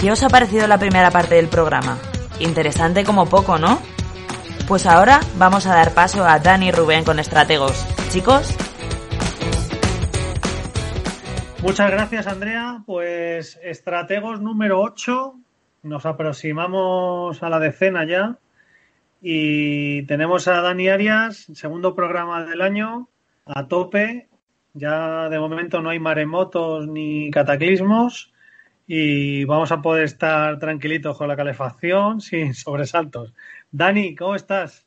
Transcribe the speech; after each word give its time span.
¿Qué 0.00 0.10
os 0.10 0.22
ha 0.22 0.30
parecido 0.30 0.66
la 0.66 0.78
primera 0.78 1.10
parte 1.10 1.34
del 1.34 1.48
programa? 1.48 1.98
Interesante 2.38 3.04
como 3.04 3.28
poco, 3.28 3.58
¿no? 3.58 3.78
Pues 4.66 4.86
ahora 4.86 5.20
vamos 5.36 5.66
a 5.66 5.74
dar 5.74 5.92
paso 5.92 6.24
a 6.24 6.38
Dani 6.38 6.72
Rubén 6.72 7.04
con 7.04 7.18
estrategos. 7.18 7.86
Chicos. 8.08 8.56
Muchas 11.62 11.90
gracias, 11.90 12.26
Andrea. 12.26 12.82
Pues 12.86 13.60
estrategos 13.62 14.40
número 14.40 14.80
8. 14.80 15.34
Nos 15.82 16.06
aproximamos 16.06 17.42
a 17.42 17.50
la 17.50 17.58
decena 17.58 18.06
ya. 18.06 18.38
Y 19.20 20.04
tenemos 20.04 20.48
a 20.48 20.62
Dani 20.62 20.88
Arias, 20.88 21.46
segundo 21.52 21.94
programa 21.94 22.46
del 22.46 22.62
año, 22.62 23.10
a 23.44 23.68
tope. 23.68 24.30
Ya 24.72 25.28
de 25.28 25.38
momento 25.38 25.82
no 25.82 25.90
hay 25.90 25.98
maremotos 25.98 26.86
ni 26.88 27.30
cataclismos 27.30 28.32
y 28.92 29.44
vamos 29.44 29.70
a 29.70 29.80
poder 29.82 30.02
estar 30.02 30.58
tranquilitos 30.58 31.16
con 31.16 31.28
la 31.28 31.36
calefacción 31.36 32.20
sin 32.20 32.54
sobresaltos. 32.54 33.32
Dani, 33.70 34.16
¿cómo 34.16 34.34
estás? 34.34 34.84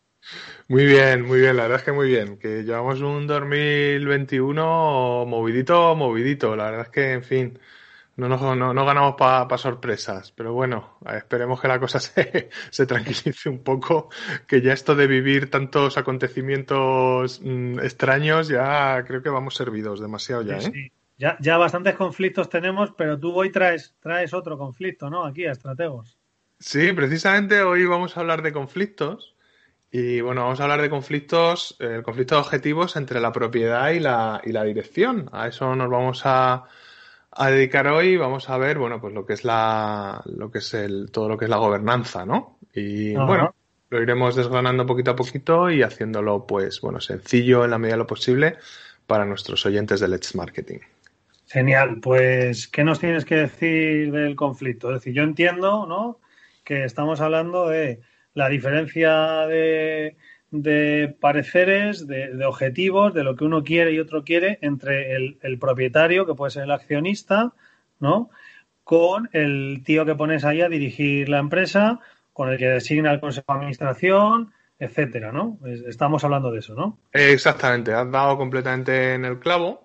Muy 0.68 0.86
bien, 0.86 1.26
muy 1.26 1.40
bien, 1.40 1.56
la 1.56 1.64
verdad 1.64 1.80
es 1.80 1.86
que 1.86 1.94
muy 1.94 2.10
bien. 2.10 2.38
Que 2.38 2.64
llevamos 2.64 3.00
un 3.00 3.28
2021 3.28 5.26
movidito, 5.26 5.96
movidito. 5.96 6.54
La 6.54 6.66
verdad 6.66 6.82
es 6.82 6.90
que, 6.90 7.14
en 7.14 7.24
fin, 7.24 7.60
no, 8.18 8.28
no, 8.28 8.74
no 8.74 8.86
ganamos 8.86 9.16
para 9.16 9.58
sorpresas, 9.58 10.34
pero 10.34 10.52
bueno, 10.52 10.98
esperemos 11.16 11.62
que 11.62 11.70
la 11.70 11.80
cosa 11.80 12.00
se, 12.02 12.50
se, 12.72 12.86
tranquilice 12.86 13.48
un 13.48 13.64
poco, 13.64 14.10
que 14.46 14.62
ya 14.62 14.74
esto 14.74 14.96
de 14.96 15.08
vivir 15.08 15.50
tantos 15.50 15.98
acontecimientos 15.98 17.40
mm, 17.42 17.80
extraños, 17.80 18.50
ya 18.50 19.02
creo 19.08 19.24
que 19.24 19.30
vamos 19.30 19.56
servidos 19.56 20.02
demasiado 20.02 20.42
ya. 20.42 20.58
¿eh? 20.58 20.92
Ya, 21.18 21.38
ya 21.40 21.58
bastantes 21.58 21.96
conflictos 21.96 22.50
tenemos, 22.50 22.92
pero 22.98 23.20
tú 23.20 23.34
hoy 23.36 23.52
traes, 23.52 23.96
traes 24.00 24.34
otro 24.34 24.58
conflicto, 24.58 25.10
¿no? 25.10 25.26
Aquí 25.26 25.46
a 25.46 25.52
estrategos. 25.52 26.18
Sí, 26.60 26.92
precisamente 26.94 27.62
hoy 27.62 27.86
vamos 27.86 28.18
a 28.18 28.22
hablar 28.22 28.42
de 28.42 28.54
conflictos. 28.54 29.36
Y 29.92 30.22
bueno, 30.22 30.42
vamos 30.42 30.60
a 30.60 30.64
hablar 30.64 30.82
de 30.82 30.90
conflictos, 30.90 31.76
el 31.80 32.02
conflicto 32.02 32.34
de 32.34 32.42
objetivos 32.42 32.96
entre 32.96 33.20
la 33.20 33.32
propiedad 33.32 33.92
y 33.92 34.00
la, 34.00 34.42
y 34.44 34.52
la 34.52 34.64
dirección. 34.64 35.30
A 35.32 35.48
eso 35.48 35.76
nos 35.76 35.88
vamos 35.88 36.22
a, 36.26 36.64
a 37.30 37.50
dedicar 37.50 37.88
hoy 37.88 38.18
vamos 38.18 38.50
a 38.50 38.58
ver, 38.58 38.80
bueno, 38.80 39.00
pues 39.00 39.14
lo 39.14 39.26
que 39.26 39.34
es 39.34 39.44
la, 39.44 40.22
lo 40.26 40.50
que 40.50 40.60
es 40.60 40.74
el, 40.74 41.12
todo 41.12 41.30
lo 41.30 41.38
que 41.38 41.46
es 41.46 41.50
la 41.50 41.58
gobernanza, 41.58 42.26
¿no? 42.26 42.58
Y 42.74 43.14
bueno, 43.14 43.54
lo 43.92 44.02
iremos 44.02 44.36
desgranando 44.36 44.88
poquito 44.88 45.12
a 45.12 45.16
poquito 45.16 45.70
y 45.70 45.84
haciéndolo, 45.84 46.48
pues, 46.48 46.82
bueno, 46.82 47.00
sencillo 47.00 47.64
en 47.64 47.70
la 47.70 47.78
medida 47.78 47.94
de 47.94 48.00
lo 48.00 48.08
posible 48.08 48.58
para 49.06 49.26
nuestros 49.26 49.64
oyentes 49.68 50.00
de 50.00 50.08
Let's 50.08 50.34
Marketing. 50.34 50.80
Genial, 51.54 52.00
pues, 52.02 52.68
¿qué 52.68 52.84
nos 52.84 53.00
tienes 53.00 53.26
que 53.26 53.36
decir 53.36 54.12
del 54.12 54.36
conflicto? 54.36 54.90
Es 54.90 54.96
decir, 54.96 55.14
yo 55.14 55.22
entiendo, 55.22 55.86
¿no? 55.86 56.20
Que 56.64 56.84
estamos 56.84 57.22
hablando 57.22 57.70
de 57.70 58.02
la 58.34 58.50
diferencia 58.50 59.46
de, 59.46 60.18
de 60.50 61.16
pareceres, 61.22 62.08
de, 62.08 62.44
objetivos, 62.44 63.14
de 63.14 63.24
lo 63.24 63.36
que 63.36 63.46
uno 63.46 63.64
quiere 63.64 63.92
y 63.92 64.00
otro 64.00 64.24
quiere 64.24 64.58
entre 64.64 65.16
el, 65.16 65.60
propietario, 65.60 66.26
que 66.26 66.34
puede 66.34 66.50
ser 66.50 66.64
el 66.64 66.72
accionista, 66.72 67.54
¿no? 68.00 68.32
Con 68.84 69.30
el 69.32 69.84
tío 69.86 70.08
que 70.08 70.16
pones 70.16 70.46
ahí 70.46 70.62
a 70.62 70.70
dirigir 70.70 71.30
la 71.30 71.38
empresa, 71.38 72.00
con 72.34 72.50
el 72.50 72.58
que 72.58 72.68
designa 72.68 73.12
el 73.12 73.20
consejo 73.20 73.54
de 73.54 73.60
administración, 73.60 74.54
etcétera, 74.80 75.32
¿no? 75.32 75.60
Estamos 75.86 76.24
hablando 76.24 76.50
de 76.50 76.58
eso, 76.58 76.74
¿no? 76.74 76.98
Exactamente, 77.12 77.94
has 77.94 78.10
dado 78.10 78.40
completamente 78.40 79.14
en 79.14 79.26
el 79.26 79.38
clavo. 79.38 79.84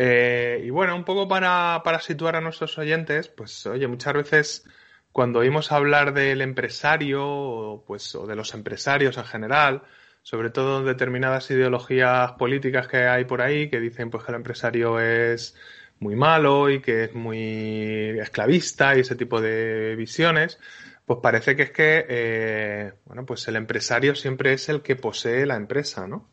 Eh, 0.00 0.62
y 0.64 0.70
bueno, 0.70 0.94
un 0.94 1.04
poco 1.04 1.26
para, 1.26 1.82
para 1.84 1.98
situar 2.00 2.36
a 2.36 2.40
nuestros 2.40 2.78
oyentes, 2.78 3.26
pues 3.26 3.66
oye, 3.66 3.88
muchas 3.88 4.14
veces 4.14 4.64
cuando 5.10 5.40
oímos 5.40 5.72
hablar 5.72 6.14
del 6.14 6.40
empresario 6.40 7.26
o, 7.26 7.84
pues, 7.84 8.14
o 8.14 8.24
de 8.24 8.36
los 8.36 8.54
empresarios 8.54 9.16
en 9.18 9.24
general, 9.24 9.82
sobre 10.22 10.50
todo 10.50 10.84
determinadas 10.84 11.50
ideologías 11.50 12.30
políticas 12.38 12.86
que 12.86 13.08
hay 13.08 13.24
por 13.24 13.42
ahí 13.42 13.68
que 13.68 13.80
dicen 13.80 14.08
pues 14.08 14.22
que 14.22 14.30
el 14.30 14.36
empresario 14.36 15.00
es 15.00 15.56
muy 15.98 16.14
malo 16.14 16.70
y 16.70 16.80
que 16.80 17.04
es 17.04 17.14
muy 17.14 18.20
esclavista 18.20 18.96
y 18.96 19.00
ese 19.00 19.16
tipo 19.16 19.40
de 19.40 19.96
visiones, 19.96 20.60
pues 21.06 21.18
parece 21.20 21.56
que 21.56 21.62
es 21.64 21.70
que 21.72 22.06
eh, 22.08 22.92
bueno 23.04 23.26
pues 23.26 23.48
el 23.48 23.56
empresario 23.56 24.14
siempre 24.14 24.52
es 24.52 24.68
el 24.68 24.80
que 24.82 24.94
posee 24.94 25.44
la 25.44 25.56
empresa, 25.56 26.06
¿no? 26.06 26.30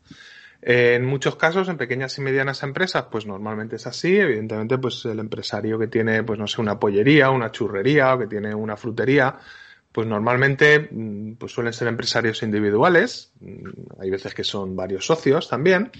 En 0.62 1.04
muchos 1.04 1.36
casos, 1.36 1.68
en 1.68 1.76
pequeñas 1.76 2.16
y 2.18 2.22
medianas 2.22 2.62
empresas, 2.62 3.06
pues 3.10 3.26
normalmente 3.26 3.76
es 3.76 3.86
así. 3.86 4.16
Evidentemente, 4.16 4.78
pues 4.78 5.04
el 5.04 5.18
empresario 5.18 5.78
que 5.78 5.88
tiene, 5.88 6.22
pues 6.22 6.38
no 6.38 6.46
sé, 6.46 6.60
una 6.60 6.78
pollería, 6.78 7.30
una 7.30 7.52
churrería 7.52 8.14
o 8.14 8.18
que 8.18 8.26
tiene 8.26 8.54
una 8.54 8.76
frutería, 8.76 9.36
pues 9.92 10.06
normalmente 10.06 10.88
mm, 10.90 11.34
pues 11.34 11.52
suelen 11.52 11.72
ser 11.72 11.88
empresarios 11.88 12.42
individuales. 12.42 13.32
Mm, 13.40 14.00
hay 14.00 14.10
veces 14.10 14.34
que 14.34 14.44
son 14.44 14.74
varios 14.74 15.06
socios 15.06 15.48
también. 15.48 15.90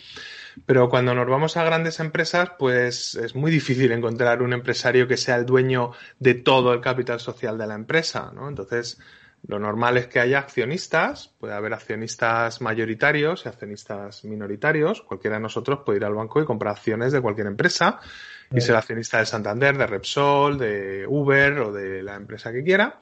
Pero 0.64 0.88
cuando 0.88 1.14
nos 1.14 1.28
vamos 1.28 1.56
a 1.56 1.64
grandes 1.64 2.00
empresas, 2.00 2.50
pues 2.58 3.14
es 3.14 3.34
muy 3.34 3.50
difícil 3.50 3.92
encontrar 3.92 4.40
un 4.40 4.54
empresario 4.54 5.06
que 5.06 5.18
sea 5.18 5.36
el 5.36 5.44
dueño 5.44 5.92
de 6.18 6.34
todo 6.34 6.72
el 6.72 6.80
capital 6.80 7.20
social 7.20 7.58
de 7.58 7.66
la 7.66 7.74
empresa, 7.74 8.32
¿no? 8.34 8.48
Entonces, 8.48 8.98
lo 9.46 9.60
normal 9.60 9.96
es 9.96 10.08
que 10.08 10.18
haya 10.18 10.40
accionistas, 10.40 11.28
puede 11.38 11.54
haber 11.54 11.72
accionistas 11.72 12.60
mayoritarios 12.60 13.44
y 13.44 13.48
accionistas 13.48 14.24
minoritarios. 14.24 15.02
Cualquiera 15.02 15.36
de 15.36 15.42
nosotros 15.42 15.80
puede 15.86 15.98
ir 15.98 16.04
al 16.04 16.14
banco 16.14 16.42
y 16.42 16.44
comprar 16.44 16.72
acciones 16.72 17.12
de 17.12 17.20
cualquier 17.20 17.46
empresa 17.46 18.00
y 18.50 18.60
ser 18.60 18.74
accionista 18.74 19.18
de 19.18 19.26
Santander, 19.26 19.78
de 19.78 19.86
Repsol, 19.86 20.58
de 20.58 21.06
Uber 21.06 21.60
o 21.60 21.72
de 21.72 22.02
la 22.02 22.16
empresa 22.16 22.52
que 22.52 22.64
quiera. 22.64 22.98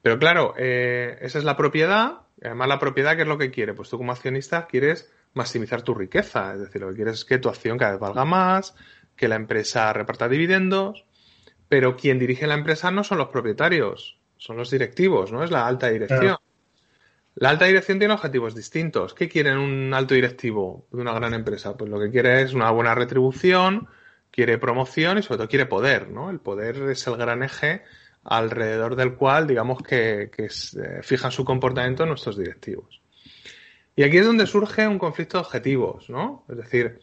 Pero 0.00 0.18
claro, 0.20 0.54
eh, 0.56 1.18
esa 1.22 1.38
es 1.38 1.44
la 1.44 1.56
propiedad. 1.56 2.20
Además, 2.40 2.68
la 2.68 2.78
propiedad, 2.78 3.16
¿qué 3.16 3.22
es 3.22 3.28
lo 3.28 3.38
que 3.38 3.50
quiere? 3.50 3.74
Pues 3.74 3.90
tú 3.90 3.98
como 3.98 4.12
accionista 4.12 4.68
quieres 4.68 5.12
maximizar 5.34 5.82
tu 5.82 5.92
riqueza. 5.92 6.54
Es 6.54 6.60
decir, 6.60 6.80
lo 6.80 6.90
que 6.90 6.96
quieres 6.96 7.14
es 7.14 7.24
que 7.24 7.38
tu 7.38 7.48
acción 7.48 7.78
cada 7.78 7.92
vez 7.92 8.00
valga 8.00 8.24
más, 8.24 8.76
que 9.16 9.26
la 9.26 9.34
empresa 9.34 9.92
reparta 9.92 10.28
dividendos. 10.28 11.04
Pero 11.68 11.96
quien 11.96 12.20
dirige 12.20 12.46
la 12.46 12.54
empresa 12.54 12.92
no 12.92 13.02
son 13.02 13.18
los 13.18 13.28
propietarios, 13.28 14.17
son 14.38 14.56
los 14.56 14.70
directivos, 14.70 15.32
¿no? 15.32 15.44
Es 15.44 15.50
la 15.50 15.66
alta 15.66 15.88
dirección. 15.90 16.36
La 17.34 17.50
alta 17.50 17.66
dirección 17.66 17.98
tiene 17.98 18.14
objetivos 18.14 18.54
distintos. 18.54 19.14
¿Qué 19.14 19.28
quiere 19.28 19.56
un 19.56 19.92
alto 19.94 20.14
directivo 20.14 20.86
de 20.90 21.00
una 21.00 21.12
gran 21.12 21.34
empresa? 21.34 21.76
Pues 21.76 21.90
lo 21.90 22.00
que 22.00 22.10
quiere 22.10 22.42
es 22.42 22.52
una 22.52 22.70
buena 22.70 22.94
retribución, 22.94 23.86
quiere 24.30 24.58
promoción 24.58 25.18
y 25.18 25.22
sobre 25.22 25.38
todo 25.38 25.48
quiere 25.48 25.66
poder, 25.66 26.08
¿no? 26.08 26.30
El 26.30 26.40
poder 26.40 26.76
es 26.90 27.06
el 27.06 27.16
gran 27.16 27.42
eje 27.42 27.82
alrededor 28.24 28.96
del 28.96 29.14
cual, 29.14 29.46
digamos, 29.46 29.82
que, 29.82 30.30
que 30.34 30.46
eh, 30.46 31.00
fijan 31.02 31.30
su 31.30 31.44
comportamiento 31.44 32.06
nuestros 32.06 32.36
directivos. 32.36 33.00
Y 33.94 34.02
aquí 34.02 34.18
es 34.18 34.26
donde 34.26 34.46
surge 34.46 34.86
un 34.86 34.98
conflicto 34.98 35.38
de 35.38 35.44
objetivos, 35.44 36.08
¿no? 36.10 36.44
Es 36.48 36.56
decir, 36.56 37.00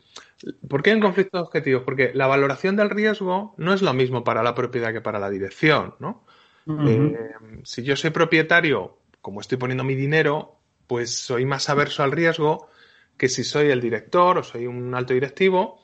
¿por 0.68 0.82
qué 0.82 0.94
un 0.94 1.02
conflicto 1.02 1.38
de 1.38 1.44
objetivos? 1.44 1.84
Porque 1.84 2.12
la 2.14 2.28
valoración 2.28 2.76
del 2.76 2.90
riesgo 2.90 3.54
no 3.58 3.74
es 3.74 3.82
lo 3.82 3.94
mismo 3.94 4.24
para 4.24 4.44
la 4.44 4.56
propiedad 4.56 4.94
que 4.94 5.02
para 5.02 5.20
la 5.20 5.30
dirección, 5.30 5.96
¿no? 6.00 6.26
Eh, 6.68 7.34
si 7.64 7.84
yo 7.84 7.96
soy 7.96 8.10
propietario, 8.10 8.98
como 9.22 9.42
estoy 9.42 9.58
poniendo 9.58 9.84
mi 9.84 9.96
dinero, 9.96 10.60
pues 10.88 11.16
soy 11.16 11.46
más 11.46 11.70
averso 11.70 12.04
al 12.04 12.12
riesgo 12.12 12.70
que 13.18 13.30
si 13.30 13.44
soy 13.44 13.70
el 13.70 13.82
director 13.82 14.38
o 14.38 14.44
soy 14.44 14.68
un 14.68 14.94
alto 14.94 15.14
directivo 15.14 15.80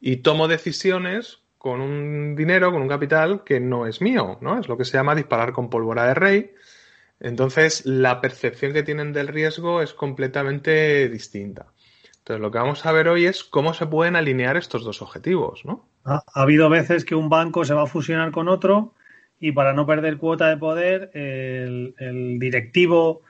y 0.00 0.16
tomo 0.18 0.48
decisiones 0.48 1.40
con 1.58 1.80
un 1.80 2.36
dinero, 2.36 2.70
con 2.70 2.82
un 2.82 2.88
capital 2.88 3.42
que 3.44 3.60
no 3.60 3.86
es 3.86 4.00
mío, 4.00 4.38
¿no? 4.40 4.60
Es 4.60 4.68
lo 4.68 4.76
que 4.76 4.84
se 4.84 4.96
llama 4.96 5.14
disparar 5.14 5.52
con 5.52 5.68
pólvora 5.68 6.06
de 6.06 6.14
rey. 6.14 6.54
Entonces, 7.18 7.84
la 7.86 8.20
percepción 8.20 8.72
que 8.72 8.82
tienen 8.82 9.12
del 9.12 9.28
riesgo 9.28 9.82
es 9.82 9.94
completamente 9.94 11.08
distinta. 11.08 11.66
Entonces, 12.18 12.40
lo 12.40 12.50
que 12.50 12.58
vamos 12.58 12.84
a 12.84 12.92
ver 12.92 13.08
hoy 13.08 13.26
es 13.26 13.42
cómo 13.42 13.72
se 13.72 13.86
pueden 13.86 14.16
alinear 14.16 14.56
estos 14.56 14.84
dos 14.84 15.00
objetivos, 15.00 15.64
¿no? 15.64 15.88
Ha, 16.04 16.22
ha 16.32 16.42
habido 16.42 16.68
veces 16.68 17.04
que 17.04 17.14
un 17.14 17.28
banco 17.28 17.64
se 17.64 17.74
va 17.74 17.82
a 17.82 17.86
fusionar 17.86 18.30
con 18.32 18.48
otro 18.48 18.94
y 19.40 19.52
para 19.52 19.72
no 19.72 19.86
perder 19.86 20.16
cuota 20.16 20.48
de 20.48 20.56
poder, 20.56 21.10
el, 21.14 22.38
directivo 22.38 23.22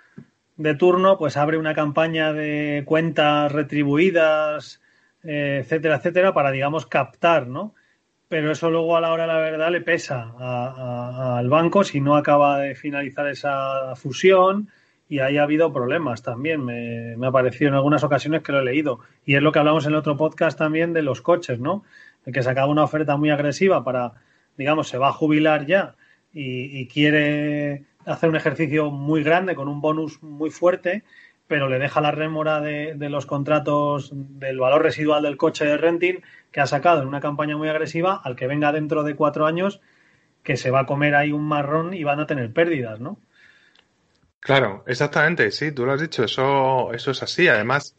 de 0.57 0.75
turno 0.75 1.19
pues 1.19 1.37
abre 1.37 1.59
una 1.59 1.75
campaña 1.75 2.33
de 2.33 2.83
cuentas 2.87 3.53
retribuidas, 3.53 4.81
eh, 5.25 5.61
etcétera, 5.63 5.97
etcétera, 5.97 6.33
para, 6.33 6.51
digamos, 6.51 6.87
captar, 6.87 7.47
¿no? 7.47 7.75
Pero 8.29 8.51
eso 8.51 8.71
luego 8.71 8.97
a 8.97 9.01
la 9.01 9.13
hora 9.13 9.25
de 9.25 9.29
la 9.29 9.39
verdad 9.39 9.71
le 9.71 9.81
pesa 9.81 10.33
al 11.39 11.49
banco 11.49 11.85
si 11.85 12.01
no 12.01 12.17
acaba 12.17 12.59
de 12.59 12.75
finalizar 12.75 13.29
esa 13.29 13.95
fusión 13.95 14.69
y 15.09 15.21
ahí 15.21 15.39
ha 15.39 15.45
habido 15.45 15.73
problemas 15.73 16.23
también. 16.23 16.65
Me, 16.65 17.17
me, 17.17 17.29
ha 17.29 17.31
parecido 17.31 17.69
en 17.69 17.75
algunas 17.75 18.03
ocasiones 18.03 18.43
que 18.43 18.51
lo 18.51 18.59
he 18.59 18.65
leído. 18.65 18.99
Y 19.25 19.37
es 19.37 19.43
lo 19.43 19.53
que 19.53 19.61
hablamos 19.61 19.85
en 19.87 19.93
el 19.93 19.99
otro 19.99 20.17
podcast 20.17 20.59
también 20.59 20.93
de 20.93 21.03
los 21.03 21.23
coches, 21.23 21.61
¿no? 21.61 21.85
El 22.25 22.33
que 22.33 22.43
sacaba 22.43 22.67
una 22.67 22.83
oferta 22.83 23.17
muy 23.17 23.31
agresiva 23.31 23.85
para 23.85 24.15
digamos, 24.57 24.89
se 24.89 24.99
va 24.99 25.09
a 25.09 25.13
jubilar 25.13 25.67
ya 25.67 25.95
y, 26.33 26.87
quiere 26.89 27.85
hacer 28.05 28.29
un 28.29 28.37
ejercicio 28.37 28.91
muy 28.91 29.23
grande 29.23 29.55
con 29.55 29.69
un 29.69 29.81
bonus 29.81 30.23
muy 30.23 30.51
fuerte, 30.51 31.03
pero 31.47 31.69
le 31.69 31.79
deja 31.79 32.01
la 32.01 32.11
rémora 32.11 32.61
de, 32.61 32.95
los 33.09 33.27
contratos 33.27 34.11
del 34.13 34.59
valor 34.59 34.83
residual 34.83 35.23
del 35.23 35.37
coche 35.37 35.65
de 35.65 35.77
renting 35.77 36.23
que 36.53 36.61
ha 36.61 36.67
sacado 36.67 37.03
en 37.03 37.09
una 37.09 37.21
campaña 37.21 37.57
muy 37.57 37.69
agresiva 37.69 38.21
al 38.23 38.37
que 38.37 38.47
venga 38.47 38.73
dentro 38.73 39.03
de 39.03 39.17
cuatro 39.17 39.47
años 39.47 39.81
que 40.43 40.57
se 40.57 40.71
va 40.71 40.81
a 40.81 40.87
comer 40.87 41.15
ahí 41.15 41.33
un 41.33 41.45
marrón 41.45 41.95
y 41.95 42.05
van 42.05 42.21
a 42.21 42.27
tener 42.27 42.53
pérdidas, 42.53 43.01
¿no? 43.01 43.19
Claro, 44.41 44.85
exactamente, 44.87 45.51
sí, 45.51 45.73
tú 45.73 45.85
lo 45.87 45.93
has 45.93 46.01
dicho, 46.01 46.23
eso, 46.23 46.93
eso 46.93 47.11
es 47.11 47.23
así. 47.23 47.49
Además, 47.49 47.97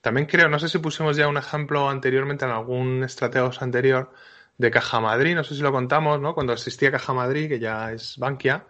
también 0.00 0.26
creo, 0.26 0.48
no 0.48 0.60
sé 0.60 0.68
si 0.68 0.78
pusimos 0.78 1.16
ya 1.16 1.26
un 1.26 1.38
ejemplo 1.38 1.90
anteriormente 1.90 2.44
en 2.44 2.52
algún 2.52 3.02
estrategos 3.02 3.62
anterior 3.62 4.12
de 4.58 4.70
Caja 4.70 5.00
Madrid, 5.00 5.34
no 5.34 5.44
sé 5.44 5.54
si 5.54 5.62
lo 5.62 5.72
contamos, 5.72 6.20
¿no? 6.20 6.34
Cuando 6.34 6.52
existía 6.52 6.90
Caja 6.90 7.14
Madrid, 7.14 7.48
que 7.48 7.58
ya 7.58 7.92
es 7.92 8.18
Bankia, 8.18 8.66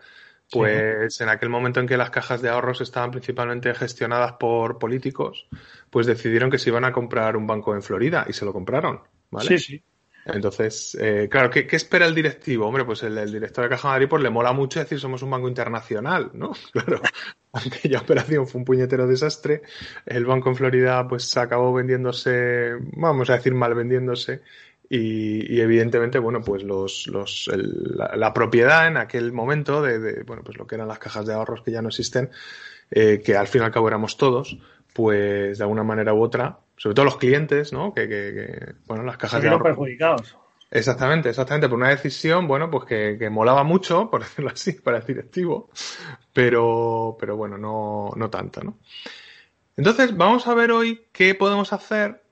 pues 0.51 1.21
en 1.21 1.29
aquel 1.29 1.49
momento 1.49 1.81
en 1.81 1.87
que 1.87 1.97
las 1.97 2.11
cajas 2.11 2.41
de 2.41 2.49
ahorros 2.49 2.81
estaban 2.81 3.11
principalmente 3.11 3.75
gestionadas 3.75 4.33
por 4.35 4.79
políticos, 4.79 5.47
pues 5.91 6.07
decidieron 6.07 6.51
que 6.51 6.59
se 6.59 6.71
iban 6.71 6.85
a 6.85 6.93
comprar 6.93 7.37
un 7.37 7.47
banco 7.47 7.75
en 7.75 7.83
Florida 7.83 8.27
y 8.29 8.33
se 8.33 8.45
lo 8.45 8.53
compraron, 8.53 9.01
¿vale? 9.31 9.49
Sí, 9.49 9.59
sí. 9.59 9.83
Entonces, 10.35 10.97
eh, 11.01 11.29
claro, 11.31 11.49
¿qué, 11.51 11.67
espera 11.71 12.07
el 12.07 12.15
directivo? 12.15 12.67
Hombre, 12.67 12.85
pues 12.85 13.03
el, 13.03 13.33
director 13.33 13.65
de 13.65 13.71
Caja 13.71 13.89
Madrid 13.89 14.09
pues 14.09 14.23
le 14.23 14.31
mola 14.31 14.53
mucho 14.53 14.79
decir 14.79 15.01
somos 15.01 15.23
un 15.23 15.31
banco 15.31 15.49
internacional, 15.49 16.31
¿no? 16.35 16.53
Claro, 16.73 17.01
aquella 17.53 18.01
operación 18.01 18.47
fue 18.47 18.59
un 18.59 18.65
puñetero 18.65 19.07
desastre. 19.07 19.63
El 20.05 20.27
banco 20.27 20.51
en 20.51 20.57
Florida 20.57 21.07
pues 21.09 21.35
acabó 21.37 21.73
vendiéndose, 21.73 22.73
vamos 22.93 23.31
a 23.31 23.35
decir 23.35 23.55
mal 23.55 23.75
vendiéndose, 23.75 24.43
y, 24.91 25.61
evidentemente, 25.61 26.19
bueno, 26.19 26.41
pues 26.41 26.63
los, 26.63 27.07
los, 27.09 27.51
la, 27.53 28.33
propiedad 28.33 28.87
en 28.87 28.97
aquel 28.97 29.33
momento 29.33 29.83
de, 29.83 30.23
bueno, 30.23 30.43
pues 30.43 30.57
lo 30.57 30.67
que 30.67 30.77
eran 30.77 30.89
las 30.89 30.99
cajas 30.99 31.27
de 31.27 31.35
ahorros 31.35 31.63
que 31.63 31.73
ya 31.73 31.83
no 31.83 31.89
existen, 31.89 32.31
eh, 32.91 33.21
que 33.23 33.37
al 33.37 33.49
fin 33.49 33.61
y 33.61 33.65
al 33.67 33.71
cabo 33.71 33.89
éramos 33.89 34.17
todos, 34.17 34.59
pues 34.95 35.59
de 35.59 35.65
alguna 35.65 35.83
manera 35.83 36.15
u 36.15 36.23
otra, 36.23 36.61
sobre 36.79 36.95
todo 36.95 37.05
los 37.05 37.19
clientes, 37.19 37.73
¿no? 37.73 37.93
Que, 37.93 38.09
que, 38.09 38.75
bueno, 38.87 39.03
las 39.03 39.19
cajas 39.19 39.43
de 39.43 39.49
ahorros. 39.49 39.69
perjudicados. 39.69 40.37
Exactamente, 40.71 41.31
exactamente, 41.31 41.69
por 41.69 41.79
una 41.79 41.91
decisión, 41.91 42.47
bueno, 42.47 42.71
pues 42.71 42.85
que, 42.85 43.17
que, 43.19 43.29
molaba 43.29 43.65
mucho, 43.65 44.09
por 44.11 44.23
decirlo 44.23 44.51
así, 44.51 44.73
para 44.73 44.99
el 44.99 45.05
directivo, 45.05 45.69
pero, 46.33 47.17
pero 47.21 47.37
bueno, 47.37 47.59
no, 47.59 48.11
no 48.17 48.31
tanto, 48.31 48.63
¿no? 48.63 48.79
Entonces, 49.77 50.17
vamos 50.17 50.47
a 50.49 50.55
ver 50.55 50.73
hoy 50.73 51.07
qué 51.13 51.35
podemos 51.35 51.73
hacer 51.73 52.23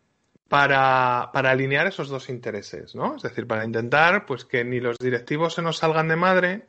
para, 0.48 1.30
para, 1.32 1.50
alinear 1.50 1.86
esos 1.86 2.08
dos 2.08 2.28
intereses, 2.28 2.94
¿no? 2.94 3.16
Es 3.16 3.22
decir, 3.22 3.46
para 3.46 3.64
intentar 3.64 4.26
pues 4.26 4.44
que 4.44 4.64
ni 4.64 4.80
los 4.80 4.98
directivos 4.98 5.54
se 5.54 5.62
nos 5.62 5.78
salgan 5.78 6.08
de 6.08 6.16
madre 6.16 6.66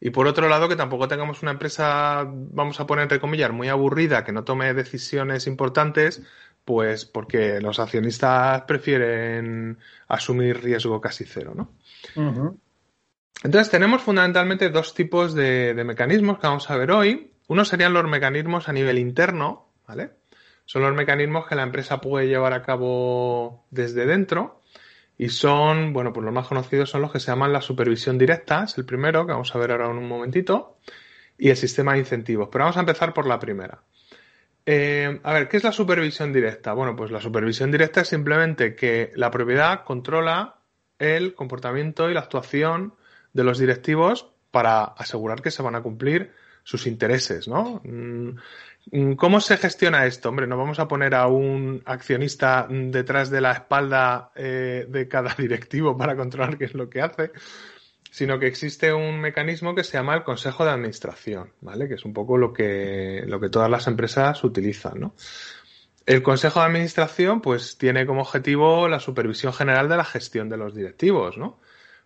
y 0.00 0.10
por 0.10 0.26
otro 0.26 0.48
lado 0.48 0.68
que 0.68 0.76
tampoco 0.76 1.08
tengamos 1.08 1.42
una 1.42 1.52
empresa, 1.52 2.26
vamos 2.26 2.80
a 2.80 2.86
poner 2.86 3.02
entre 3.02 3.20
comillas, 3.20 3.52
muy 3.52 3.68
aburrida, 3.68 4.24
que 4.24 4.32
no 4.32 4.44
tome 4.44 4.72
decisiones 4.72 5.46
importantes, 5.46 6.22
pues 6.64 7.04
porque 7.04 7.60
los 7.60 7.78
accionistas 7.78 8.62
prefieren 8.62 9.78
asumir 10.08 10.62
riesgo 10.62 11.00
casi 11.00 11.24
cero, 11.24 11.52
¿no? 11.54 11.72
Entonces 13.42 13.70
tenemos 13.70 14.02
fundamentalmente 14.02 14.70
dos 14.70 14.94
tipos 14.94 15.34
de, 15.34 15.74
de 15.74 15.84
mecanismos 15.84 16.38
que 16.38 16.46
vamos 16.46 16.70
a 16.70 16.76
ver 16.76 16.90
hoy. 16.90 17.32
Uno 17.48 17.64
serían 17.64 17.92
los 17.92 18.04
mecanismos 18.04 18.68
a 18.68 18.72
nivel 18.72 18.98
interno, 18.98 19.68
¿vale? 19.86 20.10
Son 20.70 20.82
los 20.82 20.94
mecanismos 20.94 21.48
que 21.48 21.56
la 21.56 21.64
empresa 21.64 22.00
puede 22.00 22.28
llevar 22.28 22.52
a 22.52 22.62
cabo 22.62 23.66
desde 23.72 24.06
dentro 24.06 24.62
y 25.18 25.30
son, 25.30 25.92
bueno, 25.92 26.12
pues 26.12 26.24
los 26.24 26.32
más 26.32 26.46
conocidos 26.46 26.88
son 26.88 27.02
los 27.02 27.10
que 27.10 27.18
se 27.18 27.32
llaman 27.32 27.52
la 27.52 27.60
supervisión 27.60 28.16
directa, 28.18 28.62
es 28.62 28.78
el 28.78 28.84
primero 28.84 29.26
que 29.26 29.32
vamos 29.32 29.52
a 29.52 29.58
ver 29.58 29.72
ahora 29.72 29.86
en 29.86 29.98
un 29.98 30.06
momentito, 30.06 30.78
y 31.36 31.50
el 31.50 31.56
sistema 31.56 31.94
de 31.94 31.98
incentivos. 31.98 32.50
Pero 32.52 32.62
vamos 32.66 32.76
a 32.76 32.80
empezar 32.80 33.12
por 33.12 33.26
la 33.26 33.40
primera. 33.40 33.82
Eh, 34.64 35.18
a 35.24 35.32
ver, 35.32 35.48
¿qué 35.48 35.56
es 35.56 35.64
la 35.64 35.72
supervisión 35.72 36.32
directa? 36.32 36.72
Bueno, 36.72 36.94
pues 36.94 37.10
la 37.10 37.20
supervisión 37.20 37.72
directa 37.72 38.02
es 38.02 38.08
simplemente 38.08 38.76
que 38.76 39.10
la 39.16 39.32
propiedad 39.32 39.82
controla 39.82 40.60
el 41.00 41.34
comportamiento 41.34 42.08
y 42.08 42.14
la 42.14 42.20
actuación 42.20 42.94
de 43.32 43.42
los 43.42 43.58
directivos 43.58 44.30
para 44.52 44.84
asegurar 44.84 45.42
que 45.42 45.50
se 45.50 45.64
van 45.64 45.74
a 45.74 45.82
cumplir 45.82 46.30
sus 46.64 46.86
intereses, 46.86 47.48
¿no? 47.48 47.80
Mm, 47.84 48.36
Mm, 48.92 49.12
¿Cómo 49.12 49.40
se 49.40 49.56
gestiona 49.56 50.06
esto? 50.06 50.28
Hombre, 50.30 50.46
no 50.46 50.56
vamos 50.56 50.78
a 50.78 50.88
poner 50.88 51.14
a 51.14 51.26
un 51.26 51.82
accionista 51.84 52.66
detrás 52.68 53.30
de 53.30 53.40
la 53.40 53.52
espalda 53.52 54.32
eh, 54.34 54.86
de 54.88 55.08
cada 55.08 55.34
directivo 55.38 55.96
para 55.96 56.16
controlar 56.16 56.56
qué 56.58 56.64
es 56.64 56.74
lo 56.74 56.88
que 56.88 57.02
hace, 57.02 57.30
sino 58.10 58.38
que 58.38 58.46
existe 58.46 58.92
un 58.92 59.20
mecanismo 59.20 59.74
que 59.74 59.84
se 59.84 59.92
llama 59.92 60.14
el 60.14 60.24
Consejo 60.24 60.64
de 60.64 60.70
Administración, 60.70 61.52
¿vale? 61.60 61.88
Que 61.88 61.94
es 61.94 62.04
un 62.04 62.12
poco 62.12 62.36
lo 62.38 62.52
que, 62.52 63.22
lo 63.26 63.38
que 63.38 63.50
todas 63.50 63.70
las 63.70 63.86
empresas 63.86 64.42
utilizan, 64.44 64.98
¿no? 64.98 65.14
El 66.06 66.22
Consejo 66.22 66.60
de 66.60 66.66
Administración, 66.66 67.40
pues, 67.40 67.78
tiene 67.78 68.06
como 68.06 68.22
objetivo 68.22 68.88
la 68.88 68.98
supervisión 68.98 69.52
general 69.52 69.88
de 69.88 69.96
la 69.96 70.04
gestión 70.04 70.48
de 70.48 70.56
los 70.56 70.74
directivos, 70.74 71.36
¿no? 71.38 71.60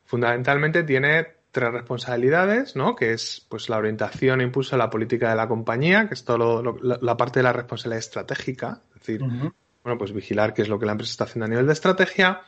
Fundamentalmente 0.04 0.82
tiene 0.82 1.28
tres 1.54 1.72
responsabilidades, 1.72 2.74
¿no? 2.74 2.96
Que 2.96 3.12
es 3.12 3.46
pues 3.48 3.68
la 3.68 3.78
orientación 3.78 4.40
e 4.40 4.44
impulso 4.44 4.74
de 4.74 4.78
la 4.78 4.90
política 4.90 5.30
de 5.30 5.36
la 5.36 5.46
compañía, 5.46 6.08
que 6.08 6.14
es 6.14 6.24
todo 6.24 6.62
la, 6.82 7.16
parte 7.16 7.38
de 7.38 7.44
la 7.44 7.52
responsabilidad 7.52 8.00
estratégica, 8.00 8.82
es 8.88 9.00
decir, 9.00 9.20
bueno, 9.20 9.96
pues 9.96 10.12
vigilar 10.12 10.52
qué 10.52 10.62
es 10.62 10.68
lo 10.68 10.80
que 10.80 10.86
la 10.86 10.92
empresa 10.92 11.12
está 11.12 11.24
haciendo 11.24 11.46
a 11.46 11.48
nivel 11.48 11.66
de 11.66 11.72
estrategia. 11.72 12.42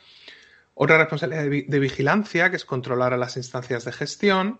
Otra 0.73 0.97
responsabilidad 0.97 1.43
de, 1.67 1.79
vigilancia, 1.79 2.49
que 2.49 2.57
es 2.57 2.65
controlar 2.65 3.13
a 3.13 3.17
las 3.17 3.37
instancias 3.37 3.85
de 3.85 3.93
gestión. 3.93 4.59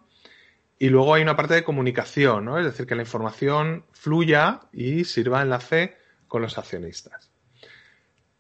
Y 0.80 0.90
luego 0.90 1.14
hay 1.14 1.24
una 1.24 1.36
parte 1.36 1.56
de 1.56 1.64
comunicación, 1.66 2.46
¿no? 2.46 2.58
Es 2.58 2.66
decir, 2.66 2.86
que 2.88 2.96
la 2.96 3.02
información 3.02 3.84
fluya 3.92 4.62
y 4.72 5.04
sirva 5.04 5.42
enlace 5.42 5.98
con 6.28 6.42
los 6.42 6.58
accionistas. 6.58 7.30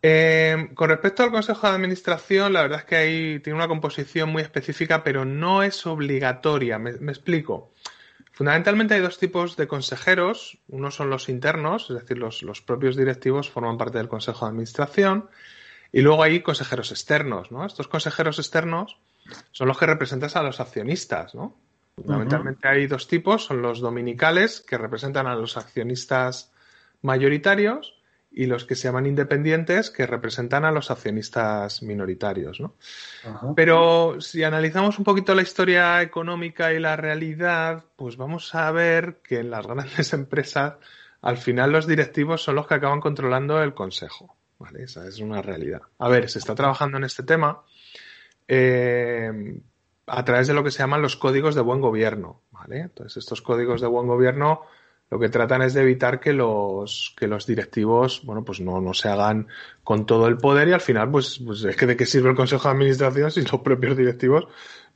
Eh, 0.10 0.70
con 0.74 0.88
respecto 0.88 1.24
al 1.24 1.32
Consejo 1.32 1.68
de 1.68 1.74
Administración, 1.74 2.54
la 2.54 2.62
verdad 2.62 2.80
es 2.80 2.86
que 2.86 2.96
ahí 2.96 3.40
tiene 3.42 3.58
una 3.58 3.68
composición 3.68 4.30
muy 4.30 4.42
específica, 4.42 5.04
pero 5.04 5.26
no 5.26 5.64
es 5.64 5.86
obligatoria. 5.86 6.80
Me, 6.80 6.92
explico. 6.92 7.74
Fundamentalmente 8.32 8.94
hay 8.94 9.02
dos 9.02 9.18
tipos 9.20 9.58
de 9.58 9.68
consejeros. 9.68 10.60
Uno 10.70 10.92
son 10.92 11.10
los 11.10 11.28
internos, 11.28 11.90
es 11.90 12.00
decir, 12.00 12.18
los, 12.18 12.62
propios 12.62 12.96
directivos 12.96 13.50
forman 13.50 13.78
parte 13.78 13.98
del 13.98 14.08
Consejo 14.08 14.46
de 14.46 14.52
Administración. 14.52 15.30
Y 15.92 16.00
luego 16.00 16.24
hay 16.24 16.40
consejeros 16.40 16.92
externos, 16.92 17.52
¿no? 17.52 17.66
Estos 17.66 17.90
consejeros 17.90 18.40
externos 18.40 18.98
son 19.52 19.68
los 19.68 19.78
que 19.78 19.88
representan 19.88 20.30
a 20.36 20.44
los 20.44 20.62
accionistas, 20.62 21.36
¿no? 21.36 21.54
Fundamentalmente 21.98 22.66
hay 22.66 22.88
dos 22.88 23.10
tipos, 23.10 23.44
son 23.44 23.62
los 23.62 23.82
dominicales, 23.82 24.62
que 24.62 24.78
representan 24.78 25.28
a 25.28 25.36
los 25.36 25.58
accionistas 25.58 26.54
mayoritarios, 27.02 27.97
y 28.32 28.46
los 28.46 28.66
que 28.66 28.76
se 28.76 28.88
llaman 28.88 29.08
independientes 29.08 29.90
que 29.90 30.06
representan 30.06 30.66
a 30.66 30.72
los 30.72 30.92
accionistas 30.92 31.82
minoritarios. 31.82 32.60
¿no? 32.60 32.76
Pero 33.56 34.22
si 34.22 34.44
analizamos 34.44 35.00
un 35.00 35.06
poquito 35.06 35.34
la 35.34 35.42
historia 35.42 36.02
económica 36.02 36.74
y 36.74 36.80
la 36.80 36.96
realidad, 36.96 37.86
pues 37.96 38.18
vamos 38.18 38.54
a 38.54 38.72
ver 38.72 39.22
que 39.24 39.40
en 39.40 39.50
las 39.50 39.66
grandes 39.66 40.14
empresas 40.14 40.76
al 41.22 41.38
final 41.38 41.72
los 41.72 41.88
directivos 41.88 42.44
son 42.44 42.56
los 42.56 42.68
que 42.68 42.76
acaban 42.76 43.02
controlando 43.02 43.62
el 43.62 43.74
consejo. 43.74 44.36
¿vale? 44.60 44.84
Esa 44.84 45.08
es 45.08 45.20
una 45.20 45.42
realidad. 45.42 45.82
A 46.00 46.10
ver, 46.10 46.30
se 46.30 46.40
está 46.40 46.54
trabajando 46.54 46.98
en 46.98 47.06
este 47.06 47.24
tema 47.24 47.64
eh, 48.48 49.60
a 50.06 50.24
través 50.24 50.48
de 50.48 50.54
lo 50.54 50.64
que 50.64 50.72
se 50.72 50.80
llaman 50.80 51.02
los 51.02 51.16
códigos 51.16 51.56
de 51.56 51.62
buen 51.62 51.82
gobierno. 51.82 52.42
¿vale? 52.52 52.82
Entonces, 52.82 53.18
estos 53.18 53.42
códigos 53.42 53.82
de 53.82 53.88
buen 53.88 54.08
gobierno 54.08 54.62
lo 55.10 55.20
que 55.20 55.30
tratan 55.30 55.62
es 55.62 55.74
de 55.74 55.82
evitar 55.82 56.20
que 56.20 56.34
los, 56.34 57.14
que 57.18 57.28
los 57.28 57.46
directivos, 57.46 58.22
bueno, 58.26 58.44
pues 58.44 58.60
no, 58.60 58.82
no 58.82 58.94
se 58.94 59.08
hagan 59.08 59.48
con 59.84 60.06
todo 60.06 60.28
el 60.28 60.38
poder 60.38 60.68
y 60.68 60.74
al 60.74 60.82
final, 60.82 61.10
pues, 61.10 61.40
pues 61.46 61.64
es 61.64 61.76
que 61.76 61.86
de 61.86 61.96
qué 61.96 62.06
sirve 62.06 62.30
el 62.30 62.36
Consejo 62.36 62.68
de 62.68 62.74
Administración 62.74 63.32
si 63.32 63.42
los 63.42 63.62
propios 63.62 63.96
directivos 63.96 64.48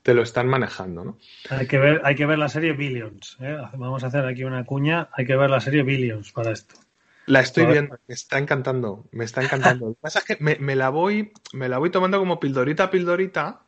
te 0.04 0.14
lo 0.14 0.24
están 0.24 0.48
manejando, 0.48 1.06
¿no? 1.06 1.18
Hay 1.50 1.68
que 1.68 1.78
ver, 1.78 2.02
hay 2.04 2.16
que 2.16 2.26
ver 2.26 2.40
la 2.40 2.50
serie 2.50 2.74
Billions. 2.74 3.38
¿eh? 3.40 3.56
Vamos 3.76 4.04
a 4.04 4.08
hacer 4.08 4.26
aquí 4.26 4.44
una 4.44 4.66
cuña. 4.66 5.10
Hay 5.14 5.26
que 5.26 5.36
ver 5.36 5.50
la 5.50 5.60
serie 5.60 5.84
Billions 5.84 6.32
para 6.32 6.52
esto. 6.52 6.76
La 7.28 7.40
estoy 7.40 7.68
viendo, 7.68 7.98
me 8.08 8.14
está 8.16 8.40
encantando, 8.40 9.06
me 9.12 9.26
está 9.26 9.44
encantando. 9.44 9.90
Lo 9.90 9.94
que 9.94 10.00
pasa 10.02 10.20
es 10.20 10.26
que 10.26 10.44
me, 10.44 10.58
me, 10.58 10.76
la 10.76 10.90
voy, 10.90 11.32
me 11.54 11.70
la 11.70 11.78
voy 11.78 11.92
tomando 11.92 12.18
como 12.18 12.40
pildorita 12.40 12.86
a 12.86 12.92
pildorita 12.92 13.62